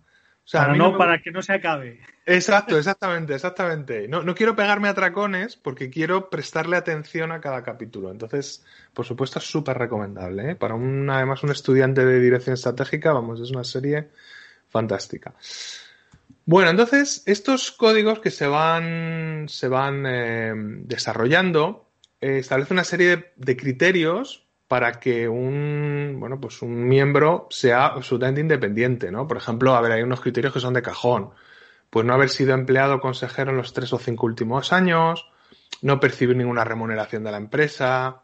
para, 0.52 0.76
no, 0.76 0.98
para 0.98 1.22
que 1.22 1.32
no 1.32 1.42
se 1.42 1.54
acabe. 1.54 2.00
Exacto, 2.26 2.78
exactamente, 2.78 3.34
exactamente. 3.36 4.08
No, 4.08 4.24
no 4.24 4.36
quiero 4.36 4.56
pegarme 4.56 4.88
a 4.88 4.94
tracones 4.94 5.56
porque 5.56 5.90
quiero 5.90 6.30
prestarle 6.30 6.78
atención 6.78 7.32
a 7.32 7.42
cada 7.42 7.64
capítulo. 7.64 8.12
Entonces, 8.12 8.66
por 8.94 9.06
supuesto, 9.06 9.40
es 9.40 9.46
súper 9.46 9.78
recomendable. 9.78 10.52
¿eh? 10.52 10.56
Para 10.56 10.76
un, 10.76 11.10
además, 11.10 11.44
un 11.44 11.52
estudiante 11.52 12.06
de 12.06 12.20
dirección 12.20 12.54
estratégica, 12.54 13.14
vamos, 13.14 13.40
es 13.42 13.52
una 13.52 13.64
serie 13.64 14.10
fantástica. 14.70 15.34
Bueno, 16.46 16.72
entonces, 16.72 17.24
estos 17.26 17.72
códigos 17.72 18.20
que 18.20 18.32
se 18.32 18.48
van, 18.48 19.46
se 19.48 19.68
van 19.68 20.06
eh, 20.06 20.54
desarrollando 20.56 21.90
eh, 22.24 22.40
establecen 22.40 22.76
una 22.76 22.86
serie 22.86 23.34
de 23.36 23.58
criterios 23.58 24.46
para 24.74 24.94
que 24.94 25.30
un, 25.30 26.18
bueno, 26.20 26.42
pues 26.42 26.64
un 26.64 26.88
miembro 26.88 27.46
sea 27.52 27.86
absolutamente 27.86 28.42
independiente, 28.42 29.12
¿no? 29.12 29.28
Por 29.28 29.38
ejemplo, 29.38 29.76
a 29.76 29.82
ver, 29.82 29.92
hay 29.92 30.02
unos 30.02 30.20
criterios 30.20 30.52
que 30.52 30.60
son 30.60 30.74
de 30.74 30.82
cajón. 30.82 31.30
Pues 31.92 32.08
no 32.08 32.16
haber 32.16 32.30
sido 32.30 32.56
empleado 32.56 33.00
consejero 33.00 33.52
en 33.52 33.58
los 33.58 33.72
tres 33.72 33.94
o 33.94 34.00
cinco 34.00 34.26
últimos 34.26 34.74
años, 34.74 35.30
no 35.84 36.00
percibir 36.00 36.36
ninguna 36.36 36.64
remuneración 36.64 37.24
de 37.24 37.30
la 37.30 37.38
empresa, 37.38 38.24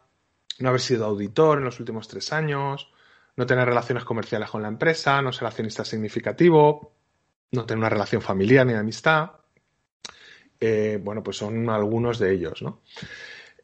no 0.58 0.68
haber 0.70 0.80
sido 0.80 1.06
auditor 1.06 1.58
en 1.58 1.66
los 1.66 1.78
últimos 1.78 2.08
tres 2.08 2.32
años, 2.32 2.92
no 3.36 3.46
tener 3.46 3.68
relaciones 3.68 4.02
comerciales 4.02 4.50
con 4.50 4.62
la 4.62 4.66
empresa, 4.66 5.22
no 5.22 5.32
ser 5.32 5.46
accionista 5.46 5.84
significativo, 5.84 6.94
no 7.52 7.64
tener 7.64 7.78
una 7.78 7.90
relación 7.90 8.22
familiar 8.22 8.66
ni 8.66 8.72
de 8.72 8.80
amistad. 8.80 9.30
eh, 10.58 10.98
bueno, 11.00 11.22
pues 11.22 11.36
son 11.36 11.70
algunos 11.70 12.18
de 12.18 12.32
ellos, 12.32 12.60
¿no? 12.60 12.80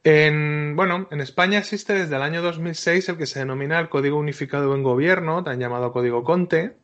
En, 0.05 0.77
bueno, 0.77 1.09
en 1.11 1.21
España 1.21 1.59
existe 1.59 1.95
desde 1.95 2.17
el 2.17 2.23
año 2.23 2.43
2006 2.43 3.09
el 3.09 3.17
que 3.17 3.27
se 3.27 3.41
denomina 3.41 3.79
el 3.79 3.89
Código 3.89 4.19
Unificado 4.19 4.75
en 4.75 4.83
Gobierno, 4.83 5.43
tan 5.43 5.59
llamado 5.59 5.93
Código 5.93 6.23
Conte, 6.23 6.77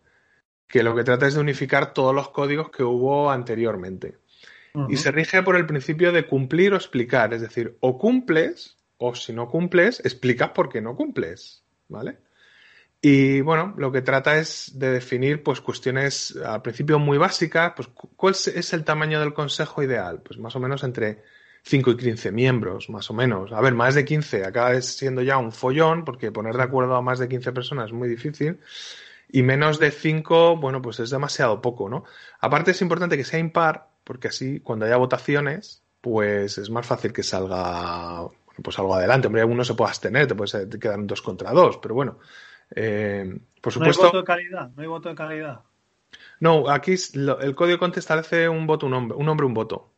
que 0.66 0.82
lo 0.82 0.94
que 0.94 1.04
trata 1.04 1.26
es 1.26 1.34
de 1.34 1.40
unificar 1.40 1.92
todos 1.92 2.14
los 2.14 2.30
códigos 2.30 2.70
que 2.70 2.82
hubo 2.82 3.30
anteriormente. 3.30 4.18
Y 4.88 4.96
se 4.96 5.10
rige 5.10 5.42
por 5.42 5.56
el 5.56 5.66
principio 5.66 6.12
de 6.12 6.26
cumplir 6.26 6.72
o 6.72 6.76
explicar, 6.76 7.34
es 7.34 7.42
decir, 7.42 7.76
o 7.80 7.98
cumples 7.98 8.78
o 8.96 9.14
si 9.14 9.34
no 9.34 9.48
cumples, 9.48 10.00
explicas 10.00 10.50
por 10.50 10.70
qué 10.70 10.80
no 10.80 10.96
cumples, 10.96 11.62
¿vale? 11.88 12.18
Y 13.02 13.40
bueno, 13.40 13.74
lo 13.76 13.90
que 13.90 14.00
trata 14.00 14.38
es 14.38 14.78
de 14.78 14.92
definir 14.92 15.42
pues 15.42 15.60
cuestiones 15.60 16.36
al 16.36 16.62
principio 16.62 17.00
muy 17.00 17.18
básicas, 17.18 17.72
pues 17.74 17.88
cuál 17.88 18.32
es 18.32 18.72
el 18.72 18.84
tamaño 18.84 19.18
del 19.18 19.34
consejo 19.34 19.82
ideal, 19.82 20.22
pues 20.22 20.38
más 20.38 20.54
o 20.54 20.60
menos 20.60 20.84
entre 20.84 21.22
5 21.64 21.90
y 21.92 21.96
15 21.96 22.32
miembros, 22.32 22.90
más 22.90 23.10
o 23.10 23.14
menos. 23.14 23.52
A 23.52 23.60
ver, 23.60 23.74
más 23.74 23.94
de 23.94 24.04
15 24.04 24.44
acaba 24.44 24.80
siendo 24.80 25.22
ya 25.22 25.38
un 25.38 25.52
follón, 25.52 26.04
porque 26.04 26.32
poner 26.32 26.56
de 26.56 26.62
acuerdo 26.62 26.96
a 26.96 27.02
más 27.02 27.18
de 27.18 27.28
15 27.28 27.52
personas 27.52 27.86
es 27.86 27.92
muy 27.92 28.08
difícil. 28.08 28.58
Y 29.30 29.42
menos 29.42 29.78
de 29.78 29.90
5, 29.90 30.56
bueno, 30.56 30.82
pues 30.82 31.00
es 31.00 31.10
demasiado 31.10 31.62
poco, 31.62 31.88
¿no? 31.88 32.04
Aparte 32.40 32.72
es 32.72 32.82
importante 32.82 33.16
que 33.16 33.24
sea 33.24 33.38
impar, 33.38 33.88
porque 34.04 34.28
así 34.28 34.60
cuando 34.60 34.84
haya 34.84 34.96
votaciones, 34.96 35.82
pues 36.00 36.58
es 36.58 36.68
más 36.68 36.86
fácil 36.86 37.12
que 37.12 37.22
salga 37.22 38.28
pues 38.62 38.78
algo 38.78 38.94
adelante. 38.94 39.28
Hombre, 39.28 39.44
uno 39.44 39.64
se 39.64 39.74
puede 39.74 39.90
abstener, 39.90 40.26
te 40.26 40.34
puede 40.34 40.68
quedar 40.78 40.98
un 40.98 41.06
dos 41.06 41.22
contra 41.22 41.52
dos, 41.52 41.78
pero 41.78 41.94
bueno. 41.94 42.18
Eh, 42.74 43.38
por 43.60 43.72
supuesto. 43.72 44.02
No 44.02 44.08
hay 44.08 44.12
voto 44.12 44.18
de 44.18 44.24
calidad, 44.24 44.70
no 44.74 44.82
hay 44.82 44.88
voto 44.88 45.08
de 45.08 45.14
calidad. 45.14 45.60
No, 46.40 46.68
aquí 46.68 46.94
el 47.14 47.54
código 47.54 47.78
Conte 47.78 48.00
establece 48.00 48.48
un 48.48 48.66
voto, 48.66 48.86
un 48.86 48.94
hombre, 48.94 49.16
un 49.16 49.28
hombre, 49.28 49.46
un 49.46 49.54
voto. 49.54 49.91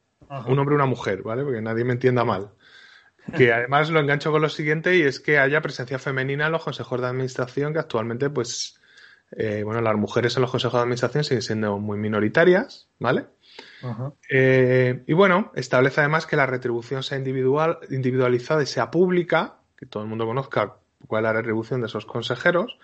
Un 0.47 0.59
hombre, 0.59 0.75
una 0.75 0.87
mujer, 0.87 1.23
¿vale? 1.23 1.45
Porque 1.45 1.61
nadie 1.61 1.85
me 1.85 1.93
entienda 1.93 2.25
mal. 2.25 2.50
Que 3.37 3.52
además 3.52 3.90
lo 3.90 4.00
engancho 4.00 4.31
con 4.31 4.43
lo 4.43 4.49
siguiente 4.49 4.97
y 4.97 5.02
es 5.02 5.19
que 5.19 5.38
haya 5.38 5.62
presencia 5.62 5.99
femenina 5.99 6.47
en 6.47 6.52
los 6.52 6.62
consejos 6.62 7.00
de 7.00 7.07
administración 7.07 7.73
que 7.73 7.78
actualmente, 7.78 8.28
pues, 8.28 8.78
eh, 9.33 9.62
bueno, 9.64 9.81
las 9.81 9.97
mujeres 9.97 10.37
en 10.37 10.43
los 10.43 10.50
consejos 10.50 10.75
de 10.78 10.83
administración 10.83 11.25
siguen 11.25 11.43
siendo 11.43 11.78
muy 11.78 11.97
minoritarias, 11.97 12.88
¿vale? 12.99 13.26
Eh, 14.31 15.04
y 15.07 15.12
bueno, 15.14 15.52
establece 15.54 16.00
además 16.00 16.26
que 16.26 16.37
la 16.37 16.47
retribución 16.47 17.02
sea 17.02 17.16
individual, 17.16 17.78
individualizada 17.90 18.62
y 18.62 18.66
sea 18.66 18.90
pública, 18.90 19.57
que 19.76 19.87
todo 19.87 20.02
el 20.02 20.09
mundo 20.09 20.26
conozca 20.26 20.76
cuál 21.07 21.25
es 21.25 21.28
la 21.28 21.33
retribución 21.33 21.81
de 21.81 21.87
esos 21.87 22.07
consejeros. 22.07 22.78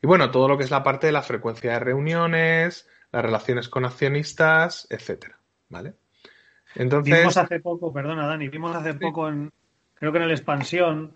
Y 0.00 0.06
bueno, 0.06 0.30
todo 0.30 0.48
lo 0.48 0.58
que 0.58 0.64
es 0.64 0.70
la 0.70 0.82
parte 0.82 1.06
de 1.06 1.12
la 1.12 1.22
frecuencia 1.22 1.72
de 1.72 1.78
reuniones, 1.80 2.88
las 3.10 3.22
relaciones 3.24 3.68
con 3.68 3.84
accionistas, 3.84 4.86
etcétera. 4.90 5.38
¿Vale? 5.68 5.94
Entonces. 6.74 7.18
Vimos 7.18 7.36
hace 7.36 7.60
poco, 7.60 7.92
perdona, 7.92 8.26
Dani, 8.26 8.48
vimos 8.48 8.74
hace 8.74 8.94
poco 8.94 9.28
en, 9.28 9.50
creo 9.94 10.12
que 10.12 10.18
en 10.18 10.24
el 10.24 10.30
expansión, 10.30 11.12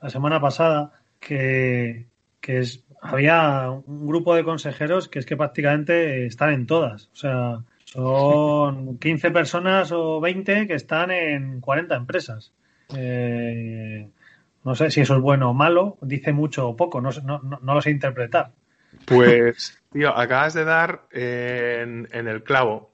la 0.00 0.10
semana 0.10 0.40
pasada, 0.40 0.92
que, 1.20 2.06
que 2.40 2.58
es, 2.58 2.84
había 3.00 3.70
un 3.70 4.06
grupo 4.06 4.34
de 4.34 4.44
consejeros 4.44 5.08
que 5.08 5.18
es 5.18 5.26
que 5.26 5.36
prácticamente 5.36 6.26
están 6.26 6.52
en 6.52 6.66
todas. 6.66 7.08
O 7.12 7.16
sea, 7.16 7.60
son 7.84 8.98
15 9.00 9.30
personas 9.30 9.92
o 9.92 10.20
20 10.20 10.66
que 10.66 10.74
están 10.74 11.10
en 11.10 11.60
40 11.60 11.94
empresas. 11.94 12.52
Eh, 12.94 14.08
no 14.64 14.74
sé 14.74 14.90
si 14.90 15.00
eso 15.00 15.14
es 15.14 15.22
bueno 15.22 15.50
o 15.50 15.54
malo, 15.54 15.96
dice 16.00 16.32
mucho 16.32 16.68
o 16.68 16.76
poco, 16.76 17.00
no, 17.00 17.10
no, 17.22 17.74
lo 17.74 17.80
sé 17.80 17.90
interpretar. 17.90 18.50
Pues, 19.04 19.80
tío, 19.92 20.16
acabas 20.16 20.54
de 20.54 20.64
dar 20.64 21.02
en, 21.12 22.08
el 22.12 22.42
clavo. 22.42 22.90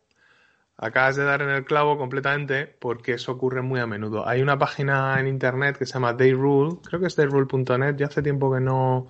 Acabas 0.82 1.14
de 1.14 1.22
dar 1.22 1.42
en 1.42 1.50
el 1.50 1.64
clavo 1.64 1.96
completamente 1.96 2.66
porque 2.66 3.12
eso 3.12 3.30
ocurre 3.30 3.62
muy 3.62 3.78
a 3.78 3.86
menudo. 3.86 4.26
Hay 4.26 4.42
una 4.42 4.58
página 4.58 5.20
en 5.20 5.28
internet 5.28 5.78
que 5.78 5.86
se 5.86 5.94
llama 5.94 6.12
Dayrule, 6.12 6.78
creo 6.84 7.00
que 7.00 7.06
es 7.06 7.14
dayrule.net, 7.14 7.94
ya 7.96 8.06
hace 8.06 8.20
tiempo 8.20 8.52
que 8.52 8.60
no, 8.60 9.08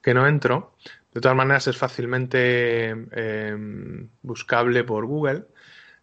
que 0.00 0.14
no 0.14 0.26
entro, 0.26 0.74
de 1.12 1.20
todas 1.20 1.36
maneras, 1.36 1.66
es 1.66 1.76
fácilmente 1.76 2.88
em, 2.88 4.08
buscable 4.22 4.84
por 4.84 5.04
Google. 5.04 5.44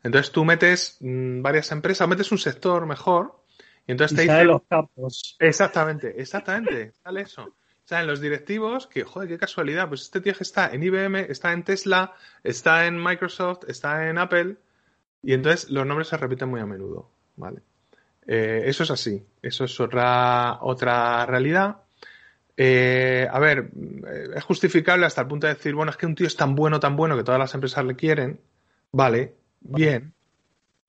Entonces 0.04 0.32
tú 0.32 0.46
metes 0.46 0.98
mm, 1.00 1.42
varias 1.42 1.72
empresas, 1.72 2.08
metes 2.08 2.32
un 2.32 2.38
sector 2.38 2.86
mejor, 2.86 3.44
y 3.88 3.94
entonces 3.94 4.16
te 4.16 4.22
dice. 4.24 4.44
los 4.44 4.62
campos. 4.70 5.36
Exactamente, 5.40 6.22
exactamente, 6.22 6.94
sale 7.04 7.22
eso. 7.22 7.56
Salen 7.84 8.06
los 8.06 8.22
directivos, 8.22 8.86
que 8.86 9.04
joder, 9.04 9.28
qué 9.28 9.40
casualidad. 9.40 9.88
Pues 9.88 10.02
este 10.02 10.22
tío 10.22 10.36
que 10.36 10.44
está 10.44 10.70
en 10.72 10.84
IBM, 10.84 11.22
está 11.32 11.52
en 11.52 11.64
Tesla, 11.64 12.14
está 12.44 12.86
en 12.86 13.04
Microsoft, 13.04 13.64
está 13.68 14.08
en 14.08 14.20
Apple, 14.20 14.58
y 15.22 15.34
entonces 15.34 15.70
los 15.70 15.86
nombres 15.86 16.08
se 16.08 16.18
repiten 16.18 16.50
muy 16.50 16.62
a 16.62 16.66
menudo. 16.66 17.10
¿Vale? 17.36 17.62
Eh, 18.28 18.64
eso 18.66 18.84
es 18.84 18.92
así. 18.92 19.26
Eso 19.42 19.66
es 19.66 19.80
otra, 19.80 20.60
otra 20.62 21.26
realidad. 21.26 21.78
Eh, 22.56 23.28
a 23.32 23.40
ver, 23.40 23.70
eh, 24.08 24.28
es 24.36 24.44
justificable 24.44 25.06
hasta 25.06 25.22
el 25.22 25.28
punto 25.28 25.48
de 25.48 25.54
decir, 25.54 25.74
bueno, 25.74 25.92
es 25.92 25.98
que 25.98 26.06
un 26.06 26.16
tío 26.16 26.28
es 26.28 26.36
tan 26.36 26.56
bueno, 26.56 26.80
tan 26.80 26.96
bueno 26.96 27.16
que 27.18 27.24
todas 27.24 27.40
las 27.40 27.54
empresas 27.54 27.86
le 27.86 27.96
quieren. 27.96 28.40
Vale, 28.92 29.36
bien. 29.62 30.14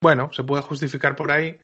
Bueno, 0.01 0.33
se 0.33 0.45
puede 0.45 0.63
justificar 0.63 1.17
por 1.17 1.31
ahí. 1.31 1.59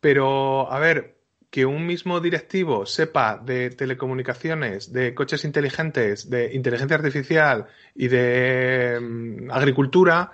Pero, 0.00 0.70
a 0.70 0.78
ver, 0.78 1.18
que 1.50 1.64
un 1.64 1.86
mismo 1.86 2.20
directivo 2.20 2.84
sepa 2.84 3.38
de 3.38 3.70
telecomunicaciones, 3.70 4.92
de 4.92 5.14
coches 5.14 5.44
inteligentes, 5.44 6.28
de 6.28 6.54
inteligencia 6.54 6.96
artificial 6.96 7.66
y 7.94 8.08
de 8.08 8.98
mm, 9.00 9.50
agricultura, 9.50 10.32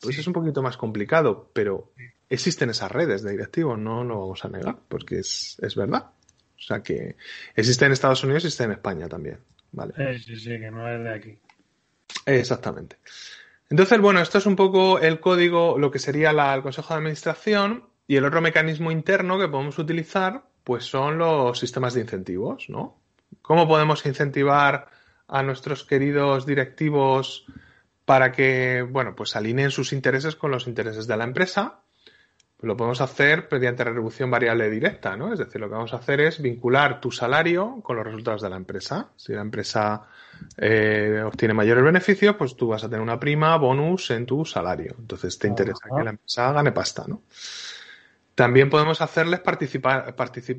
pues 0.00 0.18
es 0.18 0.26
un 0.26 0.32
poquito 0.32 0.62
más 0.62 0.76
complicado. 0.76 1.50
Pero 1.52 1.92
existen 2.28 2.70
esas 2.70 2.90
redes 2.90 3.22
de 3.22 3.32
directivos, 3.32 3.78
no 3.78 4.04
lo 4.04 4.20
vamos 4.20 4.44
a 4.44 4.48
negar, 4.48 4.78
porque 4.88 5.20
es, 5.20 5.56
es 5.62 5.74
verdad. 5.74 6.10
O 6.58 6.62
sea 6.62 6.82
que 6.82 7.16
existe 7.54 7.84
en 7.84 7.92
Estados 7.92 8.24
Unidos 8.24 8.44
y 8.44 8.46
existe 8.46 8.64
en 8.64 8.72
España 8.72 9.08
también. 9.08 9.38
¿vale? 9.72 10.18
Sí, 10.18 10.36
sí, 10.36 10.50
que 10.58 10.70
no 10.70 10.88
es 10.88 11.02
de 11.02 11.14
aquí. 11.14 11.38
Exactamente. 12.24 12.96
Entonces, 13.68 14.00
bueno, 14.00 14.20
esto 14.20 14.38
es 14.38 14.46
un 14.46 14.56
poco 14.56 14.98
el 14.98 15.20
código, 15.20 15.78
lo 15.78 15.90
que 15.90 15.98
sería 15.98 16.30
el 16.30 16.62
Consejo 16.62 16.94
de 16.94 16.98
Administración 16.98 17.84
y 18.06 18.16
el 18.16 18.24
otro 18.24 18.40
mecanismo 18.40 18.90
interno 18.90 19.38
que 19.38 19.48
podemos 19.48 19.78
utilizar, 19.78 20.44
pues 20.64 20.84
son 20.84 21.18
los 21.18 21.58
sistemas 21.58 21.94
de 21.94 22.00
incentivos, 22.02 22.68
¿no? 22.68 22.96
¿Cómo 23.42 23.68
podemos 23.68 24.04
incentivar 24.06 24.88
a 25.28 25.42
nuestros 25.42 25.84
queridos 25.84 26.46
directivos 26.46 27.46
para 28.06 28.32
que, 28.32 28.82
bueno, 28.82 29.14
pues 29.14 29.36
alineen 29.36 29.70
sus 29.70 29.92
intereses 29.92 30.36
con 30.36 30.50
los 30.50 30.66
intereses 30.66 31.06
de 31.06 31.16
la 31.16 31.24
empresa? 31.24 31.80
Pues 32.56 32.68
lo 32.68 32.76
podemos 32.76 33.02
hacer 33.02 33.48
mediante 33.50 33.84
retribución 33.84 34.30
variable 34.30 34.70
directa, 34.70 35.14
¿no? 35.14 35.30
Es 35.32 35.38
decir, 35.38 35.60
lo 35.60 35.68
que 35.68 35.74
vamos 35.74 35.92
a 35.92 35.96
hacer 35.96 36.20
es 36.20 36.40
vincular 36.40 37.00
tu 37.00 37.10
salario 37.10 37.80
con 37.82 37.96
los 37.96 38.06
resultados 38.06 38.40
de 38.40 38.48
la 38.48 38.56
empresa. 38.56 39.10
Si 39.16 39.32
la 39.34 39.42
empresa 39.42 40.04
eh, 40.56 41.22
obtiene 41.26 41.52
mayores 41.52 41.84
beneficios, 41.84 42.36
pues 42.36 42.56
tú 42.56 42.68
vas 42.68 42.84
a 42.84 42.88
tener 42.88 43.02
una 43.02 43.20
prima, 43.20 43.56
bonus 43.58 44.10
en 44.12 44.24
tu 44.24 44.44
salario. 44.46 44.94
Entonces 44.98 45.38
te 45.38 45.48
interesa 45.48 45.88
que 45.94 46.04
la 46.04 46.10
empresa 46.10 46.52
gane 46.52 46.72
pasta, 46.72 47.04
¿no? 47.06 47.22
También 48.36 48.68
podemos 48.68 49.00
hacerles 49.00 49.40
participar, 49.40 50.14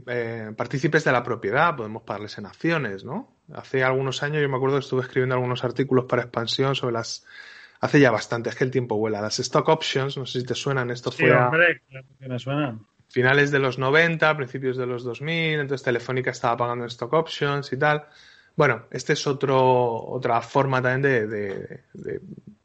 eh, 0.07 0.51
partícipes 0.57 1.03
de 1.03 1.11
la 1.11 1.21
propiedad, 1.21 1.75
podemos 1.75 2.01
pagarles 2.01 2.35
en 2.39 2.47
acciones, 2.47 3.05
¿no? 3.05 3.35
Hace 3.53 3.83
algunos 3.83 4.23
años 4.23 4.41
yo 4.41 4.49
me 4.49 4.57
acuerdo 4.57 4.77
que 4.77 4.83
estuve 4.83 5.03
escribiendo 5.03 5.35
algunos 5.35 5.63
artículos 5.63 6.05
para 6.05 6.23
expansión 6.23 6.73
sobre 6.73 6.93
las 6.93 7.23
hace 7.79 7.99
ya 7.99 8.09
bastante, 8.09 8.49
es 8.49 8.55
que 8.55 8.63
el 8.63 8.71
tiempo 8.71 8.97
vuela. 8.97 9.21
Las 9.21 9.37
stock 9.37 9.69
options, 9.69 10.17
no 10.17 10.25
sé 10.25 10.39
si 10.39 10.45
te 10.47 10.55
suenan, 10.55 10.89
esto 10.89 11.11
fue 11.11 11.31
hombre, 11.31 11.83
que 12.19 12.27
me 12.27 12.39
suenan. 12.39 12.83
finales 13.09 13.51
de 13.51 13.59
los 13.59 13.77
90, 13.77 14.35
principios 14.35 14.75
de 14.75 14.87
los 14.87 15.03
2000, 15.03 15.59
entonces 15.59 15.85
Telefónica 15.85 16.31
estaba 16.31 16.57
pagando 16.57 16.85
stock 16.85 17.13
options 17.13 17.71
y 17.73 17.77
tal. 17.77 18.05
Bueno, 18.55 18.87
este 18.89 19.13
es 19.13 19.27
otro, 19.27 20.03
otra 20.03 20.41
forma 20.41 20.81
también 20.81 21.29
de, 21.29 21.83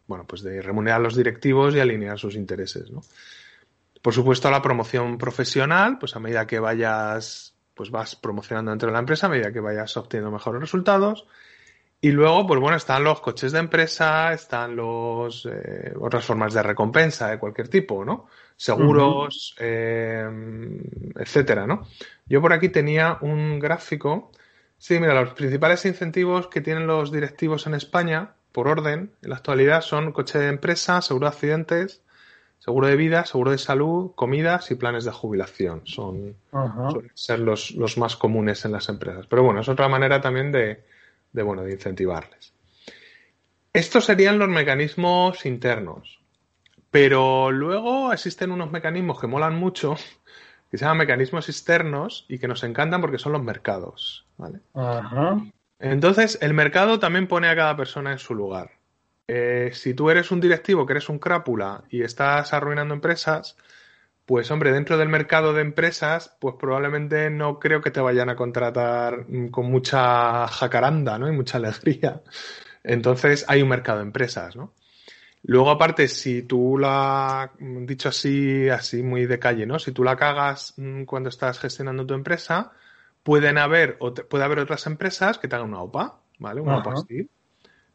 bueno, 0.06 0.24
pues 0.26 0.42
de 0.42 0.62
remunerar 0.62 1.00
a 1.00 1.02
los 1.02 1.16
directivos 1.16 1.74
y 1.74 1.80
alinear 1.80 2.18
sus 2.18 2.34
intereses, 2.34 2.90
¿no? 2.90 3.02
Por 4.02 4.12
supuesto, 4.12 4.50
la 4.50 4.60
promoción 4.60 5.16
profesional, 5.16 5.98
pues 5.98 6.16
a 6.16 6.20
medida 6.20 6.46
que 6.46 6.58
vayas, 6.58 7.54
pues 7.72 7.90
vas 7.90 8.16
promocionando 8.16 8.72
dentro 8.72 8.88
de 8.88 8.92
la 8.92 8.98
empresa, 8.98 9.26
a 9.26 9.30
medida 9.30 9.52
que 9.52 9.60
vayas 9.60 9.96
obteniendo 9.96 10.32
mejores 10.32 10.60
resultados. 10.60 11.26
Y 12.04 12.10
luego, 12.10 12.44
pues 12.48 12.58
bueno, 12.58 12.76
están 12.76 13.04
los 13.04 13.20
coches 13.20 13.52
de 13.52 13.60
empresa, 13.60 14.32
están 14.32 14.74
los 14.74 15.46
eh, 15.46 15.94
otras 16.00 16.24
formas 16.24 16.52
de 16.52 16.60
recompensa 16.60 17.30
de 17.30 17.38
cualquier 17.38 17.68
tipo, 17.68 18.04
¿no? 18.04 18.26
Seguros, 18.56 19.54
eh, 19.60 20.28
etcétera, 21.14 21.64
¿no? 21.68 21.86
Yo 22.26 22.40
por 22.40 22.52
aquí 22.52 22.70
tenía 22.70 23.18
un 23.20 23.60
gráfico. 23.60 24.32
Sí, 24.78 24.98
mira, 24.98 25.14
los 25.14 25.34
principales 25.34 25.84
incentivos 25.86 26.48
que 26.48 26.60
tienen 26.60 26.88
los 26.88 27.12
directivos 27.12 27.68
en 27.68 27.74
España, 27.74 28.32
por 28.50 28.66
orden, 28.66 29.12
en 29.22 29.30
la 29.30 29.36
actualidad, 29.36 29.80
son 29.80 30.10
coche 30.10 30.40
de 30.40 30.48
empresa, 30.48 31.02
seguro 31.02 31.28
de 31.28 31.34
accidentes, 31.34 32.01
seguro 32.64 32.86
de 32.86 32.94
vida, 32.94 33.24
seguro 33.24 33.50
de 33.50 33.58
salud, 33.58 34.12
comidas 34.14 34.70
y 34.70 34.76
planes 34.76 35.04
de 35.04 35.10
jubilación. 35.10 35.82
Son 35.84 36.36
suelen 36.52 37.10
ser 37.14 37.40
los, 37.40 37.72
los 37.72 37.98
más 37.98 38.14
comunes 38.14 38.64
en 38.64 38.70
las 38.70 38.88
empresas. 38.88 39.26
Pero 39.26 39.42
bueno, 39.42 39.60
es 39.60 39.68
otra 39.68 39.88
manera 39.88 40.20
también 40.20 40.52
de, 40.52 40.84
de, 41.32 41.42
bueno, 41.42 41.62
de 41.62 41.72
incentivarles. 41.72 42.54
Estos 43.72 44.04
serían 44.04 44.38
los 44.38 44.48
mecanismos 44.48 45.44
internos. 45.44 46.20
Pero 46.92 47.50
luego 47.50 48.12
existen 48.12 48.52
unos 48.52 48.70
mecanismos 48.70 49.18
que 49.18 49.26
molan 49.26 49.56
mucho, 49.56 49.96
que 50.70 50.78
se 50.78 50.84
llaman 50.84 50.98
mecanismos 50.98 51.48
externos 51.48 52.26
y 52.28 52.38
que 52.38 52.46
nos 52.46 52.62
encantan 52.62 53.00
porque 53.00 53.18
son 53.18 53.32
los 53.32 53.42
mercados. 53.42 54.24
¿vale? 54.36 54.60
Entonces, 55.80 56.38
el 56.40 56.54
mercado 56.54 57.00
también 57.00 57.26
pone 57.26 57.48
a 57.48 57.56
cada 57.56 57.76
persona 57.76 58.12
en 58.12 58.20
su 58.20 58.36
lugar. 58.36 58.70
Eh, 59.28 59.70
si 59.72 59.94
tú 59.94 60.10
eres 60.10 60.30
un 60.30 60.40
directivo 60.40 60.84
que 60.84 60.94
eres 60.94 61.08
un 61.08 61.18
crápula 61.18 61.84
y 61.90 62.02
estás 62.02 62.52
arruinando 62.52 62.94
empresas, 62.94 63.56
pues 64.26 64.50
hombre, 64.50 64.72
dentro 64.72 64.96
del 64.98 65.08
mercado 65.08 65.52
de 65.52 65.62
empresas, 65.62 66.36
pues 66.40 66.54
probablemente 66.58 67.30
no 67.30 67.58
creo 67.58 67.80
que 67.80 67.90
te 67.90 68.00
vayan 68.00 68.28
a 68.30 68.36
contratar 68.36 69.26
mm, 69.28 69.48
con 69.48 69.66
mucha 69.70 70.46
jacaranda, 70.48 71.18
¿no? 71.18 71.28
Y 71.28 71.32
mucha 71.32 71.58
alegría. 71.58 72.22
Entonces 72.84 73.44
hay 73.48 73.62
un 73.62 73.68
mercado 73.68 73.98
de 73.98 74.04
empresas, 74.04 74.56
¿no? 74.56 74.72
Luego, 75.44 75.70
aparte, 75.70 76.06
si 76.06 76.42
tú 76.42 76.78
la, 76.78 77.52
dicho 77.58 78.10
así, 78.10 78.68
así 78.68 79.02
muy 79.02 79.26
de 79.26 79.40
calle, 79.40 79.66
¿no? 79.66 79.78
Si 79.78 79.90
tú 79.92 80.04
la 80.04 80.16
cagas 80.16 80.74
mm, 80.76 81.02
cuando 81.04 81.28
estás 81.28 81.58
gestionando 81.58 82.06
tu 82.06 82.14
empresa, 82.14 82.72
pueden 83.22 83.58
haber, 83.58 83.98
puede 83.98 84.44
haber 84.44 84.60
otras 84.60 84.86
empresas 84.86 85.38
que 85.38 85.48
te 85.48 85.56
hagan 85.56 85.68
una 85.68 85.82
OPA, 85.82 86.20
¿vale? 86.38 86.60
Una 86.60 86.78
OPA 86.78 86.90
hostil. 86.90 87.28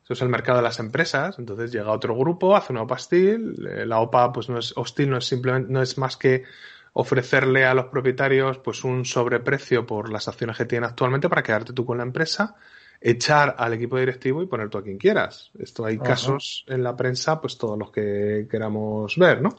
Eso 0.07 0.13
es 0.13 0.21
el 0.21 0.29
mercado 0.29 0.59
de 0.59 0.63
las 0.63 0.79
empresas. 0.79 1.37
Entonces 1.37 1.69
llega 1.69 1.91
otro 1.91 2.15
grupo, 2.15 2.55
hace 2.55 2.71
una 2.71 2.83
OPA 2.83 2.95
hostil. 2.95 3.67
Eh, 3.67 3.85
la 3.85 3.99
OPA, 3.99 4.31
pues 4.31 4.47
no 4.47 4.57
es 4.57 4.71
hostil, 4.77 5.09
no 5.09 5.17
es 5.17 5.25
simplemente, 5.25 5.69
no 5.69 5.81
es 5.81 5.97
más 5.97 6.15
que 6.15 6.45
ofrecerle 6.93 7.65
a 7.65 7.73
los 7.73 7.87
propietarios 7.87 8.57
pues 8.59 8.85
un 8.85 9.03
sobreprecio 9.03 9.85
por 9.85 10.09
las 10.09 10.29
acciones 10.29 10.57
que 10.57 10.65
tienen 10.65 10.89
actualmente 10.89 11.27
para 11.27 11.43
quedarte 11.43 11.73
tú 11.73 11.85
con 11.85 11.97
la 11.97 12.03
empresa 12.03 12.55
echar 13.01 13.55
al 13.57 13.73
equipo 13.73 13.97
directivo 13.99 14.41
y 14.41 14.47
poner 14.47 14.69
tú 14.69 14.77
a 14.77 14.83
quien 14.83 14.97
quieras. 14.97 15.51
Esto 15.59 15.85
hay 15.85 15.97
casos 15.97 16.63
en 16.67 16.83
la 16.83 16.95
prensa, 16.95 17.39
pues 17.39 17.57
todos 17.57 17.77
los 17.77 17.91
que 17.91 18.47
queramos 18.49 19.15
ver, 19.17 19.41
¿no? 19.41 19.57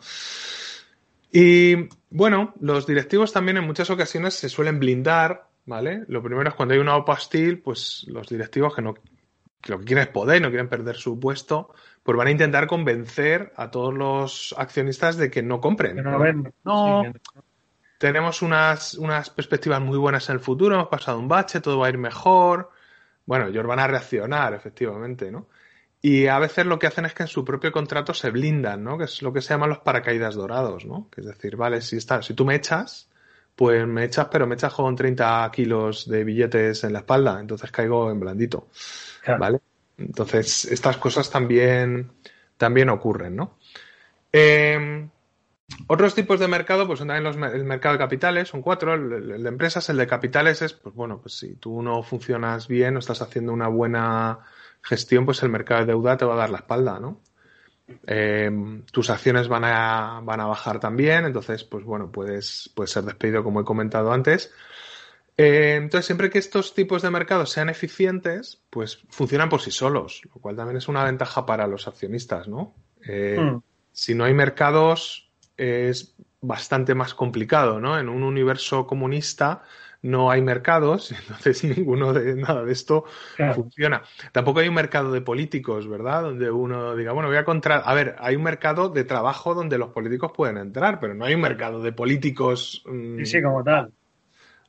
Y 1.31 1.88
bueno, 2.11 2.55
los 2.61 2.87
directivos 2.87 3.33
también 3.33 3.59
en 3.59 3.67
muchas 3.67 3.90
ocasiones 3.90 4.35
se 4.35 4.49
suelen 4.49 4.81
blindar, 4.81 5.49
¿vale? 5.67 6.05
Lo 6.09 6.23
primero 6.23 6.49
es 6.49 6.55
cuando 6.55 6.75
hay 6.75 6.81
una 6.81 6.97
OPA 6.97 7.12
hostil, 7.12 7.61
pues 7.61 8.07
los 8.09 8.28
directivos 8.28 8.75
que 8.75 8.83
no 8.83 8.95
lo 9.67 9.79
que 9.79 9.85
quieren 9.85 10.05
es 10.05 10.11
poder, 10.11 10.41
no 10.41 10.49
quieren 10.49 10.69
perder 10.69 10.97
su 10.97 11.19
puesto, 11.19 11.75
pues 12.03 12.17
van 12.17 12.29
a 12.29 12.31
intentar 12.31 12.67
convencer 12.67 13.53
a 13.57 13.71
todos 13.71 13.93
los 13.93 14.55
accionistas 14.57 15.17
de 15.17 15.31
que 15.31 15.43
no 15.43 15.61
compren. 15.61 16.03
no, 16.65 17.05
tenemos 17.99 18.43
unas, 18.43 18.95
unas 18.95 19.29
perspectivas 19.31 19.81
muy 19.81 19.99
buenas 19.99 20.29
en 20.29 20.35
el 20.35 20.41
futuro, 20.41 20.77
hemos 20.77 20.88
pasado 20.88 21.19
un 21.19 21.29
bache, 21.29 21.61
todo 21.61 21.79
va 21.79 21.88
a 21.88 21.91
ir 21.91 21.99
mejor, 21.99 22.71
bueno, 23.27 23.49
ellos 23.49 23.67
van 23.67 23.81
a 23.81 23.88
reaccionar, 23.88 24.55
efectivamente, 24.55 25.31
¿no? 25.31 25.49
Y 26.00 26.29
a 26.29 26.38
veces 26.38 26.65
lo 26.65 26.79
que 26.79 26.87
hacen 26.87 27.07
es 27.07 27.12
que 27.12 27.25
en 27.25 27.29
su 27.29 27.45
propio 27.45 27.73
contrato 27.73 28.15
se 28.15 28.31
blindan, 28.31 28.85
¿no? 28.85 28.97
Que 28.97 29.05
es 29.05 29.21
lo 29.21 29.33
que 29.33 29.41
se 29.41 29.53
llaman 29.53 29.71
los 29.71 29.81
paracaídas 29.81 30.37
dorados, 30.37 30.87
¿no? 30.87 31.09
Que 31.11 31.23
es 31.23 31.27
decir, 31.27 31.57
vale, 31.57 31.81
si, 31.81 31.97
está, 31.97 32.23
si 32.23 32.35
tú 32.35 32.45
me 32.45 32.55
echas, 32.55 33.11
pues 33.59 33.85
me 33.88 34.05
echas, 34.05 34.29
pero 34.31 34.47
me 34.47 34.55
echas 34.55 34.73
con 34.73 34.95
30 34.95 35.50
kilos 35.53 36.09
de 36.09 36.23
billetes 36.23 36.85
en 36.85 36.93
la 36.93 37.00
espalda, 37.00 37.41
entonces 37.41 37.73
caigo 37.73 38.09
en 38.09 38.21
blandito, 38.21 38.69
¿vale? 39.37 39.59
Entonces, 39.97 40.67
estas 40.67 40.97
cosas 40.99 41.29
también, 41.29 42.12
también 42.57 42.88
ocurren, 42.88 43.35
¿no? 43.35 43.59
Eh, 44.33 45.09
otros 45.88 46.15
tipos 46.15 46.38
de 46.38 46.47
mercado, 46.47 46.87
pues 46.87 47.00
son 47.00 47.09
también 47.09 47.25
los, 47.25 47.53
el 47.53 47.65
mercado 47.65 47.95
de 47.95 47.99
capitales, 47.99 48.49
son 48.49 48.62
cuatro. 48.62 48.95
El, 48.95 49.43
de 49.43 49.49
empresas, 49.49 49.88
el 49.88 49.97
de 49.97 50.07
capitales 50.07 50.62
es, 50.62 50.73
pues 50.73 50.95
bueno, 50.95 51.21
pues 51.21 51.35
si 51.35 51.55
tú 51.57 51.83
no 51.83 52.05
funcionas 52.05 52.69
bien 52.69 52.95
o 52.95 53.00
estás 53.00 53.23
haciendo 53.23 53.53
una 53.53 53.67
buena 53.67 54.38
gestión, 54.83 55.25
pues 55.25 55.43
el 55.43 55.49
mercado 55.49 55.81
de 55.81 55.87
deuda 55.87 56.17
te 56.17 56.25
va 56.25 56.35
a 56.35 56.38
dar 56.38 56.50
la 56.50 56.59
espalda, 56.59 57.00
¿no? 57.00 57.21
Eh, 58.07 58.50
tus 58.93 59.10
acciones 59.10 59.49
van 59.49 59.65
a, 59.65 60.21
van 60.23 60.41
a 60.41 60.47
bajar 60.47 60.80
también, 60.80 61.25
entonces, 61.25 61.65
pues 61.65 61.84
bueno, 61.84 62.10
puedes, 62.10 62.71
puedes 62.75 62.91
ser 62.91 63.04
despedido, 63.04 63.43
como 63.43 63.60
he 63.60 63.65
comentado 63.65 64.13
antes. 64.13 64.52
Eh, 65.36 65.76
entonces, 65.76 66.06
siempre 66.06 66.30
que 66.30 66.39
estos 66.39 66.75
tipos 66.75 67.02
de 67.02 67.10
mercados 67.10 67.50
sean 67.50 67.69
eficientes, 67.69 68.60
pues 68.71 68.99
funcionan 69.08 69.49
por 69.49 69.60
sí 69.60 69.71
solos, 69.71 70.23
lo 70.34 70.41
cual 70.41 70.56
también 70.56 70.76
es 70.76 70.89
una 70.89 71.04
ventaja 71.04 71.47
para 71.47 71.67
los 71.67 71.86
accionistas, 71.86 72.49
¿no? 72.49 72.75
Eh, 73.06 73.39
hmm. 73.39 73.63
Si 73.93 74.15
no 74.15 74.25
hay 74.25 74.34
mercados, 74.34 75.30
es 75.56 76.17
bastante 76.41 76.95
más 76.95 77.15
complicado, 77.15 77.80
¿no? 77.80 77.99
En 77.99 78.08
un 78.08 78.23
universo 78.23 78.86
comunista 78.86 79.63
no 80.02 80.30
hay 80.30 80.43
mercados, 80.43 81.13
entonces 81.21 81.65
ninguno 81.65 82.13
de 82.13 82.37
nada 82.37 82.65
de 82.65 82.73
esto 82.73 83.04
funciona. 83.54 84.02
Tampoco 84.32 84.61
hay 84.61 84.69
un 84.69 84.75
mercado 84.75 85.13
de 85.13 85.21
políticos, 85.21 85.89
¿verdad? 85.89 86.23
Donde 86.23 86.50
uno 86.50 86.97
diga, 86.97 87.13
bueno, 87.13 87.28
voy 87.28 87.37
a 87.37 87.41
encontrar, 87.41 87.82
a 87.84 87.95
ver, 87.95 88.17
hay 88.19 88.37
un 88.37 88.43
mercado 88.43 88.89
de 88.89 89.04
trabajo 89.04 89.54
donde 89.54 89.78
los 89.78 89.91
políticos 89.91 90.32
pueden 90.34 90.58
entrar, 90.58 91.00
pero 91.00 91.15
no 91.15 91.25
hay 91.25 91.34
un 91.34 91.41
mercado 91.41 91.82
de 91.82 91.93
políticos. 91.93 92.82
Mm, 92.87 93.19
sí, 93.19 93.26
sí, 93.26 93.43
como 93.43 93.63
tal. 93.65 93.93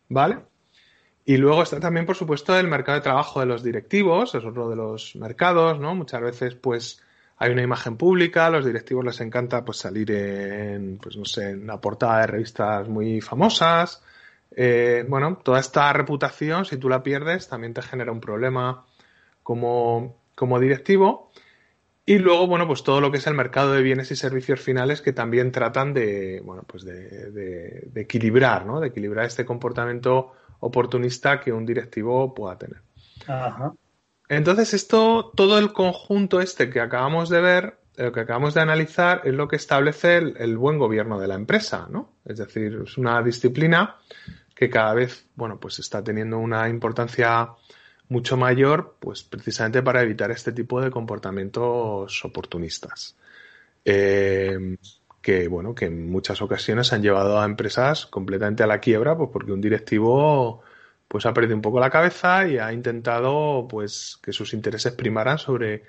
¿Vale? 0.10 0.40
Y 1.26 1.38
luego 1.38 1.62
está 1.62 1.80
también, 1.80 2.08
por 2.08 2.16
supuesto, 2.16 2.58
el 2.58 2.68
mercado 2.68 2.98
de 2.98 3.04
trabajo 3.04 3.40
de 3.40 3.46
los 3.46 3.62
directivos, 3.62 4.34
es 4.34 4.44
otro 4.44 4.68
de 4.68 4.76
los 4.76 5.16
mercados, 5.16 5.80
¿no? 5.80 5.94
Muchas 5.94 6.22
veces, 6.22 6.56
pues, 6.56 7.04
hay 7.38 7.52
una 7.52 7.62
imagen 7.62 7.96
pública, 7.96 8.48
a 8.48 8.50
los 8.50 8.66
directivos 8.66 9.06
les 9.06 9.22
encanta 9.22 9.64
pues 9.64 9.78
salir 9.78 10.12
en, 10.12 10.98
pues 10.98 11.16
no 11.16 11.24
sé, 11.24 11.52
en 11.52 11.68
la 11.68 11.80
portada 11.80 12.22
de 12.22 12.28
revistas 12.28 12.90
muy 12.90 13.22
famosas. 13.22 14.04
Eh, 14.62 15.06
bueno, 15.08 15.38
toda 15.42 15.62
esta 15.62 15.94
reputación, 15.94 16.66
si 16.66 16.76
tú 16.76 16.90
la 16.90 17.02
pierdes, 17.02 17.48
también 17.48 17.74
te 17.74 17.82
genera 17.82 18.12
un 18.12 18.20
problema 18.20 18.86
como, 19.42 20.18
como 20.36 20.60
directivo. 20.60 21.32
Y 22.06 22.18
luego, 22.18 22.46
bueno, 22.46 22.68
pues 22.68 22.84
todo 22.84 23.00
lo 23.00 23.10
que 23.10 23.20
es 23.20 23.28
el 23.28 23.36
mercado 23.36 23.72
de 23.72 23.82
bienes 23.82 24.12
y 24.12 24.18
servicios 24.18 24.60
finales 24.60 25.02
que 25.02 25.14
también 25.14 25.54
tratan 25.54 25.94
de, 25.94 26.42
bueno, 26.44 26.64
pues 26.68 26.84
de, 26.84 27.32
de 27.32 28.02
equilibrar, 28.02 28.66
¿no? 28.66 28.82
De 28.82 28.90
equilibrar 28.90 29.28
este 29.28 29.46
comportamiento 29.46 30.34
oportunista 30.60 31.40
que 31.40 31.54
un 31.54 31.66
directivo 31.66 32.34
pueda 32.34 32.58
tener. 32.58 32.82
Ajá. 33.28 33.72
Entonces, 34.28 34.74
esto, 34.74 35.32
todo 35.36 35.58
el 35.58 35.72
conjunto 35.72 36.42
este 36.42 36.70
que 36.70 36.82
acabamos 36.82 37.30
de 37.30 37.40
ver, 37.40 37.78
lo 37.96 38.12
que 38.12 38.20
acabamos 38.20 38.56
de 38.56 38.62
analizar, 38.62 39.22
es 39.24 39.34
lo 39.34 39.48
que 39.48 39.56
establece 39.56 40.18
el, 40.18 40.58
buen 40.58 40.78
gobierno 40.80 41.18
de 41.18 41.30
la 41.30 41.36
empresa, 41.36 41.88
¿no? 41.90 42.12
Es 42.26 42.40
decir, 42.40 42.82
es 42.84 42.98
una 42.98 43.24
disciplina 43.24 43.96
que 44.60 44.70
cada 44.70 44.94
vez, 44.94 45.26
bueno, 45.36 45.58
pues 45.58 45.80
está 45.80 46.04
teniendo 46.04 46.38
una 46.38 46.68
importancia 46.68 47.52
mucho 48.10 48.36
mayor, 48.36 48.98
pues 49.00 49.24
precisamente 49.24 49.82
para 49.82 50.02
evitar 50.02 50.32
este 50.32 50.52
tipo 50.52 50.82
de 50.82 50.92
comportamientos 50.92 52.26
oportunistas. 52.26 53.16
Eh, 53.86 54.76
que, 55.22 55.48
bueno, 55.48 55.74
que 55.74 55.86
en 55.86 56.12
muchas 56.12 56.42
ocasiones 56.42 56.92
han 56.92 57.02
llevado 57.02 57.40
a 57.40 57.46
empresas 57.46 58.06
completamente 58.06 58.62
a 58.62 58.68
la 58.68 58.82
quiebra, 58.82 59.16
pues 59.16 59.30
porque 59.32 59.54
un 59.54 59.62
directivo 59.62 60.62
pues 61.08 61.26
ha 61.26 61.34
perdido 61.34 61.56
un 61.56 61.62
poco 61.62 61.80
la 61.80 61.90
cabeza 61.90 62.46
y 62.46 62.58
ha 62.58 62.74
intentado 62.74 63.66
pues 63.70 64.20
que 64.22 64.34
sus 64.34 64.54
intereses 64.54 64.92
primaran 64.92 65.38
sobre 65.38 65.84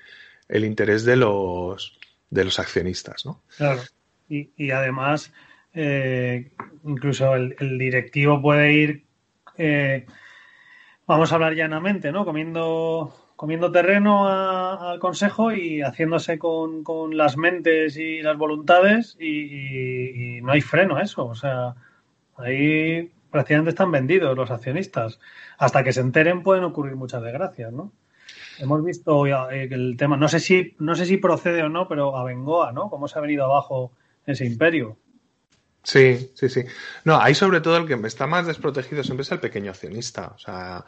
el 0.49 0.65
interés 0.65 1.05
de 1.05 1.17
los 1.17 1.99
de 2.31 2.45
los 2.45 2.61
accionistas, 2.61 3.27
¿no? 3.27 3.43
Claro. 3.57 3.83
Y, 4.29 4.71
además, 4.71 5.33
eh, 5.75 6.53
incluso 6.85 7.35
el, 7.35 7.79
directivo 7.79 8.41
puede 8.41 8.73
ir, 8.73 9.05
eh, 9.57 10.07
vamos 11.07 11.33
a 11.33 11.35
hablar 11.37 11.55
llanamente, 11.55 12.13
¿no? 12.13 12.25
Comiendo, 12.25 13.15
comiendo 13.37 13.73
terreno 13.73 14.29
al 14.29 14.99
consejo 14.99 15.53
y 15.53 15.83
haciéndose 15.83 16.39
con, 16.39 16.85
con, 16.85 17.17
las 17.17 17.37
mentes 17.37 17.97
y 17.97 18.23
las 18.23 18.37
voluntades 18.37 19.17
y, 19.19 20.39
y 20.39 20.43
no 20.43 20.53
hay 20.53 20.61
freno 20.61 20.97
a 20.97 21.03
eso. 21.03 21.27
O 21.27 21.35
sea, 21.35 21.75
ahí 22.37 23.11
prácticamente 23.31 23.71
están 23.71 23.91
vendidos 23.91 24.37
los 24.37 24.51
accionistas. 24.51 25.21
Hasta 25.59 25.85
que 25.85 25.93
se 25.93 26.01
enteren 26.01 26.43
pueden 26.43 26.65
ocurrir 26.65 26.97
muchas 26.97 27.23
desgracias, 27.23 27.73
¿no? 27.73 27.93
Hemos 28.59 28.85
visto 28.85 29.27
eh, 29.27 29.69
el 29.71 29.97
tema, 29.97 30.17
no 30.17 30.29
sé 30.29 30.41
si, 30.41 30.77
no 30.79 30.95
sé 30.95 31.07
si 31.07 31.17
procede 31.17 31.63
o 31.63 31.69
no, 31.69 31.89
pero 31.89 32.17
a 32.17 32.25
Bengoa, 32.25 32.73
¿no? 32.73 32.91
Cómo 32.91 33.09
se 33.09 33.19
ha 33.19 33.23
venido 33.23 33.45
abajo 33.45 33.93
ese 34.27 34.45
imperio. 34.45 34.99
Sí, 35.83 36.31
sí, 36.35 36.49
sí. 36.49 36.65
No, 37.05 37.21
ahí 37.21 37.35
sobre 37.35 37.61
todo 37.61 37.77
el 37.77 37.87
que 37.87 37.95
está 38.07 38.27
más 38.27 38.47
desprotegido 38.47 39.03
siempre 39.03 39.23
es 39.23 39.33
el 39.33 39.41
pequeño 39.41 39.71
accionista. 39.71 40.33
O 40.35 40.39
sea, 40.39 40.85